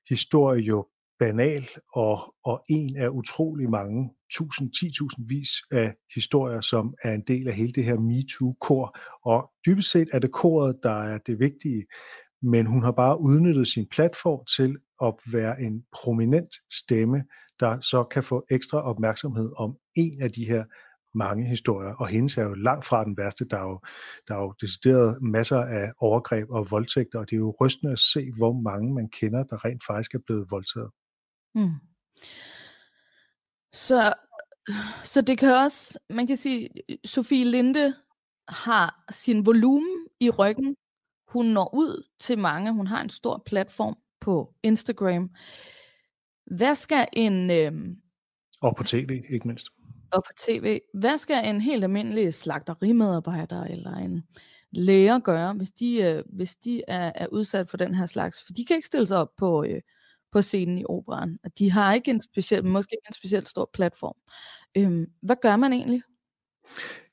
historie 0.10 0.62
jo 0.62 0.88
banal 1.20 1.70
og, 1.94 2.36
og 2.44 2.64
en 2.70 2.98
af 2.98 3.10
utrolig 3.10 3.70
mange 3.70 4.12
tusind, 4.34 4.72
ti 4.72 4.92
vis 5.28 5.50
af 5.72 5.96
historier, 6.16 6.62
som 6.62 6.94
er 7.04 7.14
en 7.14 7.24
del 7.28 7.48
af 7.48 7.54
hele 7.54 7.74
det 7.74 7.84
her 7.84 8.00
MeToo-kor. 8.00 8.98
Og 9.26 9.52
dybest 9.66 9.92
set 9.92 10.10
er 10.14 10.20
det 10.20 10.32
koret, 10.32 10.76
der 10.84 11.04
er 11.04 11.18
det 11.18 11.40
vigtige 11.40 11.86
men 12.42 12.66
hun 12.66 12.84
har 12.84 12.92
bare 12.92 13.22
udnyttet 13.22 13.68
sin 13.68 13.88
platform 13.88 14.46
til 14.46 14.78
at 15.04 15.14
være 15.32 15.62
en 15.62 15.86
prominent 15.92 16.56
stemme, 16.72 17.24
der 17.60 17.80
så 17.80 18.04
kan 18.04 18.24
få 18.24 18.46
ekstra 18.52 18.82
opmærksomhed 18.82 19.52
om 19.58 19.78
en 19.96 20.22
af 20.22 20.32
de 20.32 20.46
her 20.46 20.64
mange 21.18 21.48
historier, 21.48 21.94
og 21.94 22.08
hendes 22.08 22.38
er 22.38 22.44
jo 22.44 22.54
langt 22.54 22.86
fra 22.86 23.06
den 23.06 23.18
værste. 23.18 23.46
Der 23.46 23.58
er 23.58 23.62
jo, 23.62 23.80
der 24.28 24.36
er 24.36 24.42
jo 24.42 24.54
decideret 24.62 25.22
masser 25.22 25.60
af 25.60 25.92
overgreb 25.98 26.50
og 26.50 26.72
voldtægter, 26.72 27.20
og 27.20 27.30
det 27.30 27.36
er 27.36 27.40
jo 27.40 27.56
rystende 27.62 27.94
at 27.94 28.00
se, 28.00 28.32
hvor 28.38 28.54
mange 28.54 28.94
man 28.94 29.10
kender, 29.10 29.44
der 29.44 29.66
rent 29.66 29.84
faktisk 29.88 30.14
er 30.14 30.20
blevet 30.26 30.52
voldtaget. 30.52 30.92
Mm. 31.56 31.72
Så, 33.72 34.14
så 35.04 35.22
det 35.22 35.38
kan 35.38 35.54
også, 35.54 36.00
man 36.10 36.28
kan 36.28 36.38
sige, 36.38 36.70
Sofie 37.06 37.46
Linde 37.46 37.96
har 38.48 39.06
sin 39.12 39.46
volumen 39.46 40.08
i 40.20 40.30
ryggen, 40.30 40.76
hun 41.28 41.46
når 41.46 41.76
ud 41.76 42.04
til 42.20 42.40
mange. 42.40 42.74
Hun 42.74 42.88
har 42.88 43.02
en 43.02 43.10
stor 43.10 43.44
platform 43.46 43.98
på 44.22 44.54
Instagram. 44.64 45.30
Hvad 46.46 46.76
skal 46.76 47.08
en... 47.14 47.52
Øh, 47.52 47.72
og 48.62 48.76
på 48.76 48.84
tv, 48.84 49.24
ikke 49.30 49.48
mindst. 49.48 49.68
Og 50.12 50.24
på 50.24 50.32
tv. 50.38 50.80
Hvad 50.94 51.18
skal 51.18 51.50
en 51.50 51.62
helt 51.62 51.84
almindelig 51.84 52.34
slagterimedarbejder 52.34 53.64
eller 53.64 53.96
en 53.96 54.24
læger 54.72 55.20
gøre, 55.20 55.54
hvis 55.54 55.72
de, 55.72 55.96
øh, 55.96 56.24
hvis 56.34 56.56
de 56.56 56.82
er, 56.88 57.12
er 57.16 57.28
udsat 57.28 57.68
for 57.68 57.78
den 57.78 57.96
her 57.96 58.06
slags? 58.06 58.46
For 58.46 58.54
de 58.54 58.66
kan 58.66 58.76
ikke 58.76 58.88
stille 58.88 59.08
sig 59.08 59.18
op 59.18 59.36
på, 59.38 59.64
øh, 59.64 59.82
på 60.32 60.42
scenen 60.42 60.78
i 60.78 60.86
operan. 60.86 61.38
De 61.60 61.72
har 61.72 61.94
ikke 61.94 62.12
en 62.12 62.22
speciel, 62.22 62.66
måske 62.66 62.94
ikke 62.94 63.08
en 63.10 63.14
specielt 63.14 63.50
stor 63.50 63.70
platform. 63.74 64.16
Øhm, 64.78 65.06
hvad 65.22 65.36
gør 65.42 65.56
man 65.56 65.74
egentlig? 65.74 66.02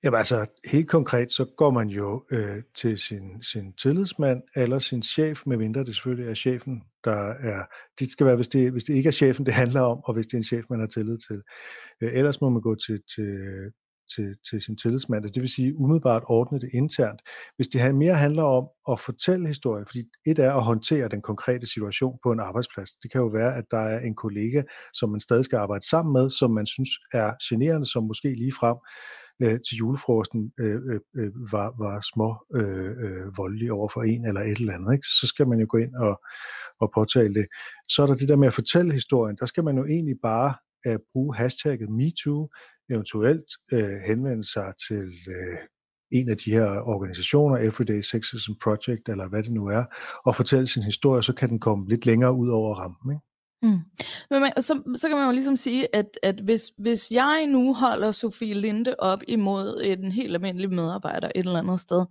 Jamen 0.04 0.18
altså, 0.18 0.46
helt 0.64 0.88
konkret, 0.88 1.32
så 1.32 1.44
går 1.56 1.70
man 1.70 1.88
jo 1.88 2.24
øh, 2.30 2.62
til 2.74 2.98
sin, 2.98 3.42
sin 3.42 3.72
tillidsmand 3.72 4.42
eller 4.56 4.78
sin 4.78 5.02
chef, 5.02 5.42
medmindre 5.46 5.84
det 5.84 5.94
selvfølgelig 5.94 6.30
er 6.30 6.34
chefen, 6.34 6.82
der 7.04 7.28
er, 7.28 7.64
det 7.98 8.10
skal 8.10 8.26
være, 8.26 8.36
hvis 8.36 8.48
det, 8.48 8.72
hvis 8.72 8.84
det 8.84 8.94
ikke 8.94 9.06
er 9.06 9.12
chefen, 9.12 9.46
det 9.46 9.54
handler 9.54 9.80
om, 9.80 10.00
og 10.04 10.14
hvis 10.14 10.26
det 10.26 10.34
er 10.34 10.38
en 10.38 10.44
chef, 10.44 10.64
man 10.70 10.80
har 10.80 10.86
tillid 10.86 11.18
til. 11.18 11.42
Øh, 12.00 12.10
ellers 12.12 12.40
må 12.40 12.48
man 12.48 12.62
gå 12.62 12.74
til, 12.74 13.02
til, 13.14 13.38
til, 14.14 14.36
til 14.50 14.62
sin 14.62 14.76
tillidsmand, 14.76 15.24
altså, 15.24 15.34
det 15.34 15.40
vil 15.40 15.50
sige 15.50 15.76
umiddelbart 15.76 16.22
ordne 16.26 16.60
det 16.60 16.70
internt. 16.72 17.20
Hvis 17.56 17.68
det 17.68 17.94
mere 17.94 18.14
handler 18.14 18.42
om 18.42 18.64
at 18.90 19.00
fortælle 19.00 19.48
historien, 19.48 19.86
fordi 19.86 20.02
et 20.26 20.38
er 20.38 20.52
at 20.52 20.64
håndtere 20.64 21.08
den 21.08 21.22
konkrete 21.22 21.66
situation 21.66 22.18
på 22.22 22.32
en 22.32 22.40
arbejdsplads. 22.40 22.90
Det 22.92 23.12
kan 23.12 23.20
jo 23.20 23.26
være, 23.26 23.56
at 23.56 23.64
der 23.70 23.78
er 23.78 24.00
en 24.00 24.14
kollega, 24.14 24.62
som 24.94 25.10
man 25.10 25.20
stadig 25.20 25.44
skal 25.44 25.56
arbejde 25.56 25.88
sammen 25.88 26.12
med, 26.12 26.30
som 26.30 26.50
man 26.50 26.66
synes 26.66 26.90
er 27.12 27.32
generende, 27.48 27.86
som 27.86 28.04
måske 28.04 28.34
lige 28.34 28.52
frem 28.60 28.76
øh, 29.42 29.58
til 29.66 29.76
julefrokosten 29.76 30.52
øh, 30.60 30.80
øh, 30.90 31.00
øh 31.16 31.32
var, 31.52 31.68
var 31.84 31.96
små 32.12 32.30
øh, 32.58 32.90
øh, 33.04 33.36
voldelig 33.36 33.72
over 33.72 33.88
for 33.88 34.02
en 34.02 34.26
eller 34.26 34.40
et 34.40 34.58
eller 34.58 34.74
andet, 34.74 34.92
ikke? 34.92 35.06
så 35.06 35.26
skal 35.26 35.48
man 35.48 35.58
jo 35.60 35.66
gå 35.68 35.78
ind 35.78 35.94
og, 35.94 36.20
og 36.80 36.90
påtale 36.94 37.34
det. 37.34 37.46
Så 37.88 38.02
er 38.02 38.06
der 38.06 38.14
det 38.14 38.28
der 38.28 38.36
med 38.36 38.48
at 38.48 38.54
fortælle 38.54 38.92
historien. 38.92 39.36
Der 39.40 39.46
skal 39.46 39.64
man 39.64 39.76
jo 39.76 39.84
egentlig 39.84 40.16
bare 40.22 40.54
øh, 40.86 40.98
bruge 41.12 41.36
hashtagget 41.36 41.90
MeToo, 41.90 42.48
eventuelt 42.90 43.46
øh, 43.72 43.98
henvende 44.06 44.44
sig 44.44 44.72
til 44.88 45.12
øh, 45.28 45.58
en 46.12 46.28
af 46.28 46.36
de 46.36 46.50
her 46.50 46.68
organisationer, 46.80 47.56
Everyday 47.56 48.00
Sexism 48.00 48.52
Project, 48.62 49.08
eller 49.08 49.28
hvad 49.28 49.42
det 49.42 49.52
nu 49.52 49.66
er, 49.66 49.84
og 50.24 50.36
fortælle 50.36 50.66
sin 50.66 50.82
historie, 50.82 51.22
så 51.22 51.32
kan 51.32 51.48
den 51.48 51.60
komme 51.60 51.88
lidt 51.88 52.06
længere 52.06 52.34
ud 52.34 52.48
over 52.48 52.74
rampen. 52.74 53.12
Ikke? 53.12 53.22
Mm. 53.62 53.78
Men 54.30 54.40
man, 54.40 54.62
så, 54.62 54.82
så 54.96 55.08
kan 55.08 55.16
man 55.16 55.26
jo 55.26 55.32
ligesom 55.32 55.56
sige, 55.56 55.96
at, 55.96 56.18
at 56.22 56.40
hvis, 56.40 56.72
hvis 56.78 57.10
jeg 57.10 57.46
nu 57.46 57.74
holder 57.74 58.10
Sofie 58.10 58.54
Linde 58.54 58.94
op 58.98 59.22
imod 59.28 59.82
en 59.84 60.12
helt 60.12 60.34
almindelig 60.34 60.70
medarbejder 60.70 61.28
et 61.34 61.46
eller 61.46 61.58
andet 61.58 61.80
sted, 61.80 62.06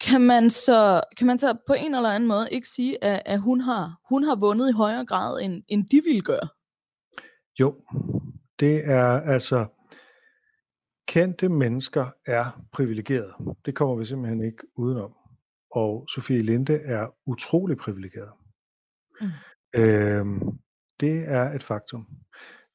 kan 0.00 0.20
man 0.20 0.50
så, 0.50 1.00
kan 1.16 1.26
man 1.26 1.38
så 1.38 1.56
på 1.66 1.72
en 1.72 1.94
eller 1.94 2.10
anden 2.10 2.28
måde 2.28 2.48
ikke 2.50 2.68
sige, 2.68 3.04
at, 3.04 3.22
at 3.26 3.40
hun, 3.40 3.60
har, 3.60 4.00
hun 4.08 4.24
har 4.24 4.36
vundet 4.36 4.68
i 4.68 4.72
højere 4.72 5.06
grad, 5.06 5.40
end, 5.42 5.62
end 5.68 5.88
de 5.88 6.00
ville 6.04 6.22
gøre? 6.22 6.48
Jo, 7.60 7.74
det 8.62 8.84
er 8.84 9.20
altså, 9.20 9.66
kendte 11.08 11.48
mennesker 11.48 12.10
er 12.26 12.64
privilegeret. 12.72 13.56
Det 13.66 13.74
kommer 13.74 13.96
vi 13.96 14.04
simpelthen 14.04 14.44
ikke 14.44 14.62
udenom. 14.76 15.12
Og 15.70 16.06
Sofie 16.14 16.42
Linde 16.42 16.74
er 16.74 17.14
utrolig 17.26 17.76
privilegeret. 17.76 18.32
Mm. 19.20 19.26
Øh, 19.76 20.52
det 21.00 21.28
er 21.28 21.52
et 21.52 21.62
faktum. 21.62 22.06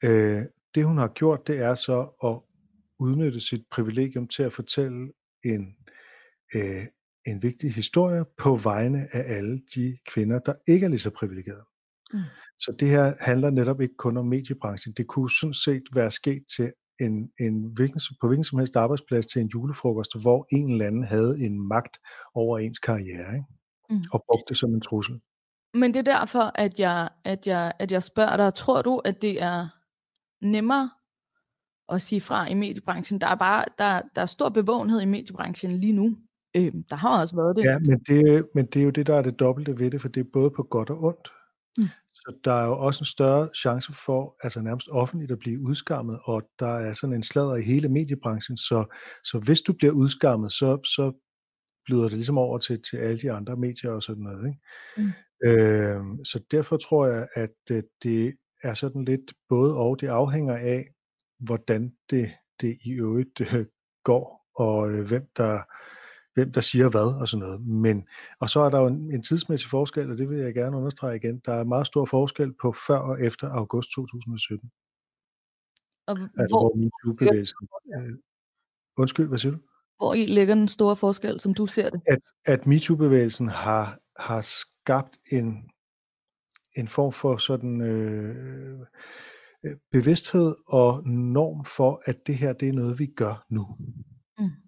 Øh, 0.03 0.43
det 0.75 0.85
hun 0.85 0.97
har 0.97 1.07
gjort, 1.07 1.47
det 1.47 1.59
er 1.59 1.75
så 1.75 1.99
at 2.23 2.39
udnytte 2.99 3.41
sit 3.41 3.65
privilegium 3.71 4.27
til 4.27 4.43
at 4.43 4.53
fortælle 4.53 5.11
en, 5.45 5.75
øh, 6.55 6.85
en 7.25 7.43
vigtig 7.43 7.73
historie 7.73 8.25
på 8.37 8.55
vegne 8.55 9.15
af 9.15 9.35
alle 9.37 9.61
de 9.75 9.97
kvinder, 10.07 10.39
der 10.39 10.53
ikke 10.67 10.85
er 10.85 10.89
lige 10.89 10.99
så 10.99 11.09
privilegerede. 11.09 11.65
Mm. 12.13 12.19
Så 12.59 12.75
det 12.79 12.89
her 12.89 13.13
handler 13.19 13.49
netop 13.49 13.81
ikke 13.81 13.95
kun 13.97 14.17
om 14.17 14.25
mediebranchen. 14.25 14.93
Det 14.97 15.07
kunne 15.07 15.29
sådan 15.29 15.53
set 15.53 15.83
være 15.93 16.11
sket 16.11 16.43
til 16.57 16.71
en, 16.99 17.31
en 17.39 17.63
hvilken, 17.75 18.01
på 18.21 18.27
hvilken 18.27 18.43
som 18.43 18.59
helst 18.59 18.75
arbejdsplads 18.75 19.25
til 19.25 19.41
en 19.41 19.47
julefrokost, 19.47 20.21
hvor 20.21 20.47
en 20.51 20.71
eller 20.71 20.87
anden 20.87 21.03
havde 21.03 21.39
en 21.39 21.67
magt 21.67 21.97
over 22.33 22.59
ens 22.59 22.79
karriere, 22.79 23.33
ikke? 23.33 23.45
Mm. 23.89 24.03
og 24.11 24.23
brugte 24.27 24.49
det 24.49 24.57
som 24.57 24.73
en 24.73 24.81
trussel. 24.81 25.19
Men 25.73 25.93
det 25.93 25.99
er 26.07 26.17
derfor, 26.17 26.51
at 26.55 26.79
jeg, 26.79 27.09
at 27.23 27.47
jeg, 27.47 27.73
at 27.79 27.91
jeg 27.91 28.03
spørger 28.03 28.37
dig, 28.37 28.53
tror 28.53 28.81
du, 28.81 28.97
at 28.97 29.21
det 29.21 29.43
er 29.43 29.67
nemmere 30.41 30.89
at 31.89 32.01
sige 32.01 32.21
fra 32.21 32.49
i 32.49 32.53
mediebranchen? 32.53 33.21
Der 33.21 33.27
er 33.27 33.35
bare 33.35 33.65
der, 33.77 34.01
der 34.15 34.21
er 34.21 34.25
stor 34.25 34.49
bevågenhed 34.49 35.01
i 35.01 35.05
mediebranchen 35.05 35.71
lige 35.71 35.93
nu. 35.93 36.17
Øh, 36.55 36.73
der 36.89 36.95
har 36.95 37.21
også 37.21 37.35
været 37.35 37.55
det. 37.55 37.63
Ja, 37.63 37.79
men 37.79 37.99
det, 37.99 38.47
men 38.55 38.65
det 38.65 38.79
er 38.79 38.83
jo 38.83 38.89
det, 38.89 39.07
der 39.07 39.15
er 39.15 39.21
det 39.21 39.39
dobbelte 39.39 39.79
ved 39.79 39.91
det, 39.91 40.01
for 40.01 40.07
det 40.07 40.19
er 40.19 40.29
både 40.33 40.49
på 40.49 40.63
godt 40.63 40.89
og 40.89 41.03
ondt. 41.03 41.31
Så 42.27 42.39
der 42.43 42.51
er 42.51 42.65
jo 42.65 42.77
også 42.79 43.01
en 43.01 43.05
større 43.05 43.49
chance 43.55 43.93
for, 43.93 44.35
altså 44.43 44.61
nærmest 44.61 44.87
offentligt 44.91 45.31
at 45.31 45.39
blive 45.39 45.61
udskammet, 45.61 46.19
og 46.23 46.49
der 46.59 46.67
er 46.67 46.93
sådan 46.93 47.15
en 47.15 47.23
sladder 47.23 47.55
i 47.55 47.61
hele 47.61 47.89
mediebranchen, 47.89 48.57
så, 48.57 48.95
så 49.23 49.39
hvis 49.39 49.61
du 49.61 49.73
bliver 49.73 49.93
udskammet, 49.93 50.51
så, 50.51 50.79
så 50.95 51.11
flyder 51.85 52.03
det 52.03 52.13
ligesom 52.13 52.37
over 52.37 52.57
til, 52.57 52.81
til 52.81 52.97
alle 52.97 53.19
de 53.19 53.31
andre 53.31 53.55
medier 53.55 53.91
og 53.91 54.03
sådan 54.03 54.23
noget. 54.23 54.47
Ikke? 54.47 54.59
Mm. 54.97 55.11
Øh, 55.47 56.25
så 56.25 56.39
derfor 56.51 56.77
tror 56.77 57.07
jeg, 57.07 57.27
at 57.33 57.55
øh, 57.71 57.83
det 58.03 58.33
er 58.63 58.73
sådan 58.73 59.05
lidt 59.05 59.33
både 59.49 59.75
og. 59.75 60.01
Det 60.01 60.07
afhænger 60.07 60.55
af, 60.55 60.87
hvordan 61.39 61.91
det, 62.09 62.31
det 62.61 62.77
i 62.85 62.91
øvrigt 62.91 63.41
øh, 63.41 63.65
går, 64.03 64.47
og 64.55 64.91
øh, 64.91 65.07
hvem 65.07 65.27
der 65.37 65.61
hvem 66.37 66.51
der 66.51 66.61
siger 66.61 66.89
hvad 66.89 67.19
og 67.21 67.27
sådan 67.27 67.45
noget. 67.45 67.61
Men, 67.61 68.07
og 68.39 68.49
så 68.49 68.59
er 68.59 68.69
der 68.69 68.79
jo 68.79 68.87
en, 68.87 69.13
en 69.13 69.23
tidsmæssig 69.23 69.69
forskel, 69.69 70.11
og 70.11 70.17
det 70.17 70.29
vil 70.29 70.39
jeg 70.39 70.53
gerne 70.53 70.77
understrege 70.77 71.15
igen. 71.15 71.41
Der 71.45 71.53
er 71.53 71.63
meget 71.63 71.87
stor 71.87 72.05
forskel 72.05 72.53
på 72.61 72.75
før 72.87 72.97
og 72.97 73.21
efter 73.21 73.49
august 73.49 73.89
2017. 73.91 74.71
Og 76.07 76.17
Altså 76.19 76.53
hvor, 76.53 76.59
hvor 76.59 76.75
MeToo-bevægelsen... 76.75 77.67
Øh, 77.97 78.13
undskyld, 78.97 79.27
hvad 79.27 79.37
siger 79.37 79.51
du? 79.51 79.59
hvor 79.97 80.13
i 80.13 80.25
ligger 80.25 80.55
den 80.55 80.67
store 80.67 80.95
forskel, 80.95 81.39
som 81.39 81.53
du 81.53 81.67
ser 81.67 81.89
det? 81.89 82.01
At, 82.07 82.19
at 82.45 82.67
MeToo-bevægelsen 82.67 83.47
har, 83.47 83.99
har 84.19 84.41
skabt 84.41 85.17
en, 85.31 85.69
en 86.75 86.87
form 86.87 87.13
for 87.13 87.37
sådan 87.37 87.81
øh, 87.81 88.79
øh, 89.63 89.75
bevidsthed 89.91 90.55
og 90.67 91.07
norm 91.07 91.65
for, 91.65 92.01
at 92.05 92.27
det 92.27 92.35
her 92.35 92.53
det 92.53 92.69
er 92.69 92.73
noget, 92.73 92.99
vi 92.99 93.05
gør 93.05 93.45
nu. 93.49 93.77
Mm. 94.39 94.66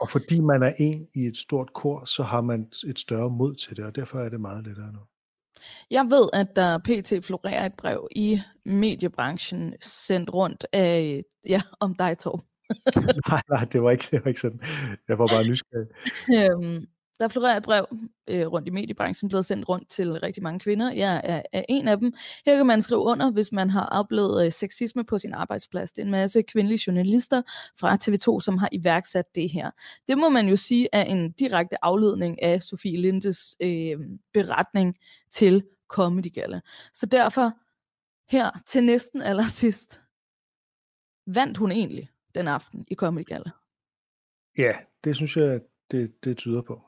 Og 0.00 0.10
fordi 0.10 0.40
man 0.40 0.62
er 0.62 0.72
en 0.78 1.08
i 1.14 1.26
et 1.26 1.36
stort 1.36 1.72
kor, 1.72 2.04
så 2.04 2.22
har 2.22 2.40
man 2.40 2.68
et 2.86 2.98
større 2.98 3.30
mod 3.30 3.54
til 3.54 3.76
det, 3.76 3.84
og 3.84 3.96
derfor 3.96 4.20
er 4.20 4.28
det 4.28 4.40
meget 4.40 4.66
lettere 4.66 4.92
nu. 4.92 4.98
Jeg 5.90 6.04
ved, 6.04 6.28
at 6.32 6.56
der 6.56 6.78
pt. 6.78 7.24
florerer 7.24 7.66
et 7.66 7.74
brev 7.74 8.08
i 8.10 8.40
mediebranchen 8.64 9.74
sendt 9.80 10.34
rundt 10.34 10.66
af, 10.72 11.22
ja, 11.48 11.62
om 11.80 11.94
dig, 11.94 12.18
Torben. 12.18 12.44
nej, 13.28 13.42
nej, 13.50 13.64
det 13.64 13.82
var 13.82 13.90
ikke, 13.90 14.04
det 14.10 14.24
var 14.24 14.28
ikke 14.28 14.40
sådan. 14.40 14.60
Jeg 15.08 15.18
var 15.18 15.26
bare 15.26 15.44
nysgerrig. 15.44 15.88
øhm, 16.38 16.86
der 17.20 17.28
florerer 17.28 17.56
et 17.56 17.62
brev 17.62 17.86
øh, 18.28 18.46
rundt 18.46 18.68
i 18.68 18.70
mediebranchen, 18.70 19.28
blevet 19.28 19.44
sendt 19.44 19.68
rundt 19.68 19.88
til 19.88 20.20
rigtig 20.20 20.42
mange 20.42 20.60
kvinder. 20.60 20.92
Jeg 20.92 21.20
er, 21.24 21.42
er 21.52 21.62
en 21.68 21.88
af 21.88 21.98
dem. 21.98 22.12
Her 22.46 22.56
kan 22.56 22.66
man 22.66 22.82
skrive 22.82 23.00
under, 23.00 23.30
hvis 23.30 23.52
man 23.52 23.70
har 23.70 23.86
oplevet 23.86 24.46
øh, 24.46 24.52
sexisme 24.52 25.04
på 25.04 25.18
sin 25.18 25.34
arbejdsplads. 25.34 25.92
Det 25.92 26.02
er 26.02 26.06
en 26.06 26.10
masse 26.10 26.42
kvindelige 26.42 26.82
journalister 26.86 27.42
fra 27.80 27.98
TV2, 28.02 28.40
som 28.40 28.58
har 28.58 28.68
iværksat 28.72 29.34
det 29.34 29.52
her. 29.52 29.70
Det 30.08 30.18
må 30.18 30.28
man 30.28 30.48
jo 30.48 30.56
sige 30.56 30.88
er 30.92 31.02
en 31.02 31.32
direkte 31.32 31.84
afledning 31.84 32.42
af 32.42 32.62
Sofie 32.62 33.00
Lindes 33.00 33.56
øh, 33.60 33.98
beretning 34.32 34.96
til 35.30 35.64
Comedy 35.88 36.34
Gala. 36.34 36.60
Så 36.92 37.06
derfor 37.06 37.52
her 38.30 38.50
til 38.66 38.84
næsten 38.84 39.22
allersidst, 39.22 40.02
vandt 41.26 41.58
hun 41.58 41.72
egentlig 41.72 42.10
den 42.34 42.48
aften 42.48 42.84
i 42.88 42.94
Comedy 42.94 43.24
Gala? 43.24 43.50
Ja, 44.58 44.72
det 45.04 45.16
synes 45.16 45.36
jeg, 45.36 45.60
det, 45.90 46.24
det 46.24 46.36
tyder 46.36 46.62
på. 46.62 46.82